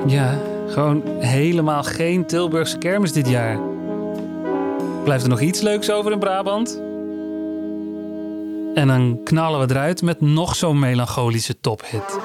Ja, 0.06 0.40
gewoon 0.68 1.02
helemaal 1.18 1.82
geen 1.82 2.26
Tilburgse 2.26 2.78
kermis 2.78 3.12
dit 3.12 3.28
jaar. 3.28 3.71
Blijft 5.05 5.22
er 5.22 5.30
nog 5.30 5.40
iets 5.40 5.61
leuks 5.61 5.90
over 5.90 6.12
in 6.12 6.18
Brabant? 6.18 6.80
En 8.74 8.86
dan 8.86 9.20
knallen 9.24 9.61
we 9.61 9.74
eruit 9.74 10.03
met 10.03 10.20
nog 10.20 10.57
zo'n 10.57 10.78
melancholische 10.78 11.61
tophit. 11.61 12.18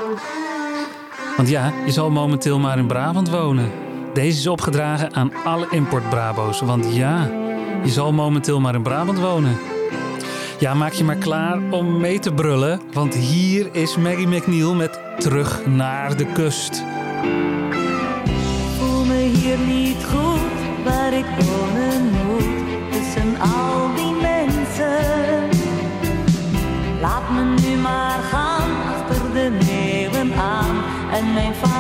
Want 1.38 1.50
ja, 1.50 1.74
je 1.86 1.92
zal 1.92 2.10
momenteel 2.10 2.60
maar 2.60 2.78
in 2.78 2.88
Brabant 2.88 3.30
wonen. 3.30 3.72
Deze 4.14 4.40
is 4.40 4.48
opgedragen 4.48 5.14
aan 5.14 5.32
alle 5.44 5.68
import-Brabo's. 5.70 6.62
Want 6.62 6.96
ja, 6.96 7.30
je 7.84 7.90
zal 7.90 8.14
momenteel 8.14 8.60
maar 8.60 8.76
in 8.76 8.84
Brabant 8.84 9.20
wonen. 9.20 9.58
Ja, 10.60 10.74
maak 10.74 10.94
je 10.94 11.04
maar 11.04 11.16
klaar 11.16 11.60
om 11.72 12.00
mee 12.00 12.20
te 12.20 12.34
brullen. 12.34 12.82
Want 12.94 13.16
hier 13.16 13.70
is 13.72 13.98
Maggie 13.98 14.28
McNeil 14.28 14.74
met 14.74 15.00
Terug 15.18 15.66
naar 15.66 16.18
de 16.18 16.26
kust. 16.26 16.84
voel 18.80 19.06
me 19.06 19.32
hier 19.34 19.58
niet 19.58 20.06
goed 20.06 20.40
waar 20.84 21.14
ik 21.14 21.26
tussen 21.38 21.77
al 23.40 23.96
die 23.96 24.16
mensen. 24.22 25.50
Laat 27.02 27.30
me 27.30 27.44
nu 27.62 27.76
maar 27.82 28.20
gaan 28.32 28.70
achter 28.94 29.34
de 29.34 29.58
meeuwen 29.66 30.34
aan 30.34 30.76
en 31.12 31.34
mijn 31.34 31.56
vage 31.56 31.77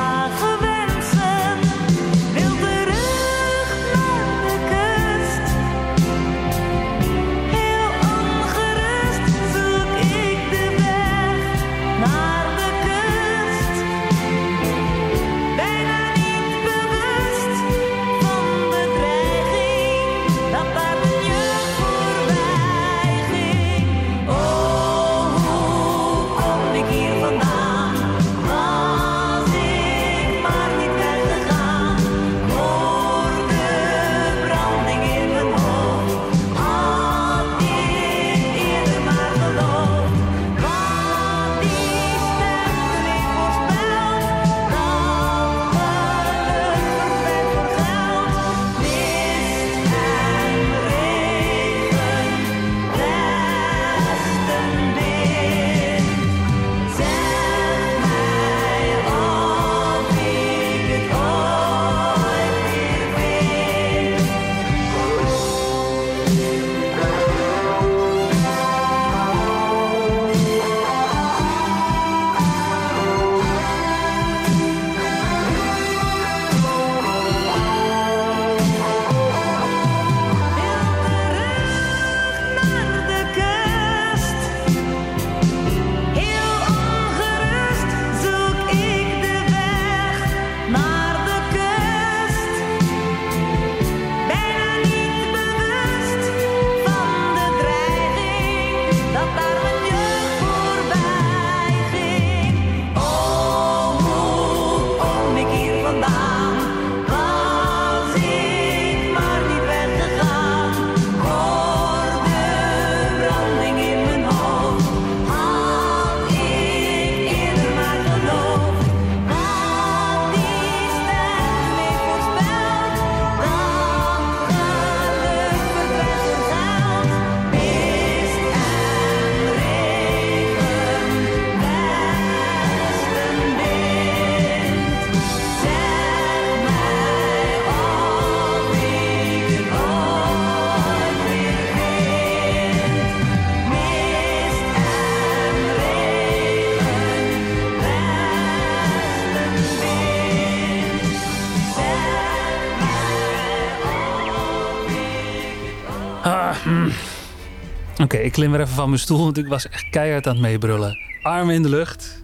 Oké, 158.07 158.17
ik 158.17 158.31
klim 158.31 158.51
weer 158.51 158.59
even 158.59 158.73
van 158.73 158.87
mijn 158.87 159.01
stoel, 159.01 159.23
want 159.23 159.37
ik 159.37 159.47
was 159.47 159.69
echt 159.69 159.89
keihard 159.89 160.27
aan 160.27 160.33
het 160.33 160.41
meebrullen. 160.41 160.97
Armen 161.21 161.55
in 161.55 161.61
de 161.61 161.69
lucht. 161.69 162.23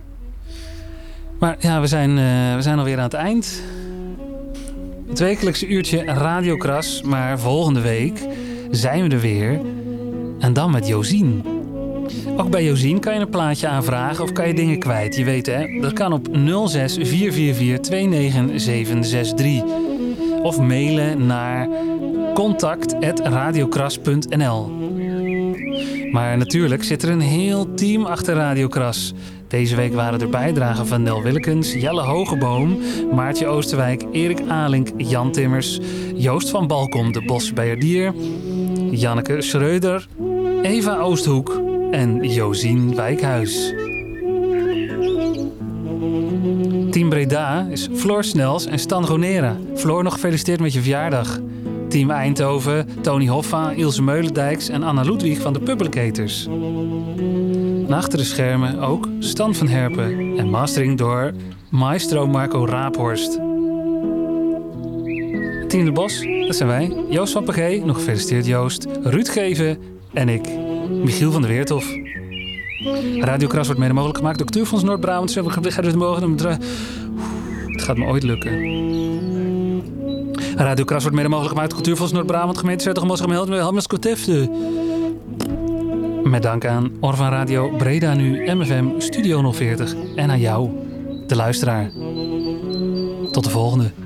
Maar 1.39 1.55
ja, 1.59 1.81
we 1.81 1.87
zijn, 1.87 2.09
eh, 2.09 2.55
we 2.55 2.61
zijn 2.61 2.77
alweer 2.77 2.97
aan 2.97 3.03
het 3.03 3.13
eind. 3.13 3.61
Het 5.07 5.19
wekelijkse 5.19 5.67
uurtje 5.67 6.03
Radiokras, 6.03 7.01
maar 7.01 7.39
volgende 7.39 7.81
week 7.81 8.25
zijn 8.71 9.03
we 9.03 9.09
er 9.15 9.21
weer. 9.21 9.59
En 10.39 10.53
dan 10.53 10.71
met 10.71 10.87
Josien. 10.87 11.45
Ook 12.37 12.49
bij 12.49 12.63
Josien 12.63 12.99
kan 12.99 13.13
je 13.13 13.19
een 13.19 13.29
plaatje 13.29 13.67
aanvragen 13.67 14.23
of 14.23 14.31
kan 14.31 14.47
je 14.47 14.53
dingen 14.53 14.79
kwijt. 14.79 15.15
Je 15.15 15.23
weet 15.23 15.45
hè, 15.45 15.79
dat 15.81 15.93
kan 15.93 16.13
op 16.13 16.27
06 16.65 16.97
444 17.01 17.79
29763. 17.79 19.61
Of 20.43 20.59
mailen 20.59 21.25
naar 21.25 21.67
contact.radiokras.nl 22.33 24.82
Maar 26.13 26.37
natuurlijk 26.37 26.83
zit 26.83 27.03
er 27.03 27.09
een 27.09 27.19
heel 27.19 27.73
team 27.73 28.05
achter 28.05 28.35
Radiokras. 28.35 29.13
Deze 29.47 29.75
week 29.75 29.93
waren 29.93 30.21
er 30.21 30.29
bijdragen 30.29 30.87
van 30.87 31.03
Nel 31.03 31.21
Willekens, 31.21 31.73
Jelle 31.73 32.01
Hogeboom, 32.01 32.77
Maartje 33.13 33.47
Oosterwijk, 33.47 34.05
Erik 34.11 34.39
Alink, 34.47 34.89
Jan 34.97 35.31
Timmers, 35.31 35.79
Joost 36.15 36.49
van 36.49 36.67
Balkom, 36.67 37.11
de 37.11 37.21
Bosbeierdier, 37.25 38.13
Janneke 38.91 39.41
Schreuder, 39.41 40.07
Eva 40.61 40.99
Oosthoek 40.99 41.61
en 41.91 42.23
Josien 42.23 42.95
Wijkhuis. 42.95 43.73
Team 46.89 47.09
Breda 47.09 47.67
is 47.69 47.89
Floor 47.93 48.23
Snels 48.23 48.65
en 48.65 48.79
Stan 48.79 49.05
Gonera. 49.05 49.57
Floor, 49.75 50.03
nog 50.03 50.13
gefeliciteerd 50.13 50.59
met 50.59 50.73
je 50.73 50.79
verjaardag. 50.79 51.39
Team 51.93 52.11
Eindhoven, 52.11 52.87
Tony 53.01 53.27
Hoffa, 53.27 53.71
Ilse 53.71 54.01
Meulendijks 54.01 54.69
en 54.69 54.83
Anna 54.83 55.01
Ludwig 55.01 55.41
van 55.41 55.53
de 55.53 55.59
Publicators. 55.59 56.47
En 57.87 57.93
achter 57.93 58.17
de 58.17 58.23
schermen 58.23 58.79
ook 58.79 59.07
Stan 59.19 59.55
van 59.55 59.67
Herpen 59.67 60.37
en 60.37 60.49
mastering 60.49 60.97
door 60.97 61.31
maestro 61.69 62.27
Marco 62.27 62.65
Raaphorst. 62.65 63.31
Team 65.67 65.85
de 65.85 65.91
Bos, 65.93 66.25
dat 66.47 66.55
zijn 66.55 66.69
wij. 66.69 67.05
Joost 67.09 67.33
van 67.33 67.45
nog 67.85 67.97
gefeliciteerd 67.97 68.45
Joost. 68.45 68.87
Ruud 69.03 69.29
Geven 69.29 69.77
en 70.13 70.29
ik, 70.29 70.49
Michiel 71.03 71.31
van 71.31 71.41
der 71.41 71.51
Weerthof. 71.51 71.85
Radio 73.19 73.47
Kras 73.47 73.65
wordt 73.65 73.81
mede 73.81 73.93
mogelijk 73.93 74.17
gemaakt 74.17 74.37
door 74.37 74.47
Cultuurfonds 74.47 74.83
Noord-Brabant. 74.83 75.35
Het 77.65 77.81
gaat 77.81 77.97
me 77.97 78.05
ooit 78.05 78.23
lukken. 78.23 78.92
Radio 80.55 80.85
Kras 80.85 81.01
wordt 81.01 81.15
mede 81.15 81.29
mogelijk 81.29 81.53
gemaakt 81.53 81.73
Cultuurfonds 81.73 82.11
Noord-Brabant. 82.11 82.57
Gemeente 82.57 82.83
Zertogem, 82.83 83.15
Gemeld, 83.15 83.47
Helmers 83.47 83.87
Kotefte. 83.87 84.49
Met 86.23 86.41
dank 86.41 86.65
aan 86.65 86.91
Orvan 86.99 87.29
Radio 87.29 87.69
Breda 87.77 88.13
Nu, 88.13 88.53
MFM, 88.53 88.85
Studio 88.97 89.51
040 89.51 89.95
en 90.15 90.29
aan 90.29 90.39
jou, 90.39 90.69
de 91.27 91.35
luisteraar. 91.35 91.91
Tot 93.31 93.43
de 93.43 93.49
volgende. 93.49 94.02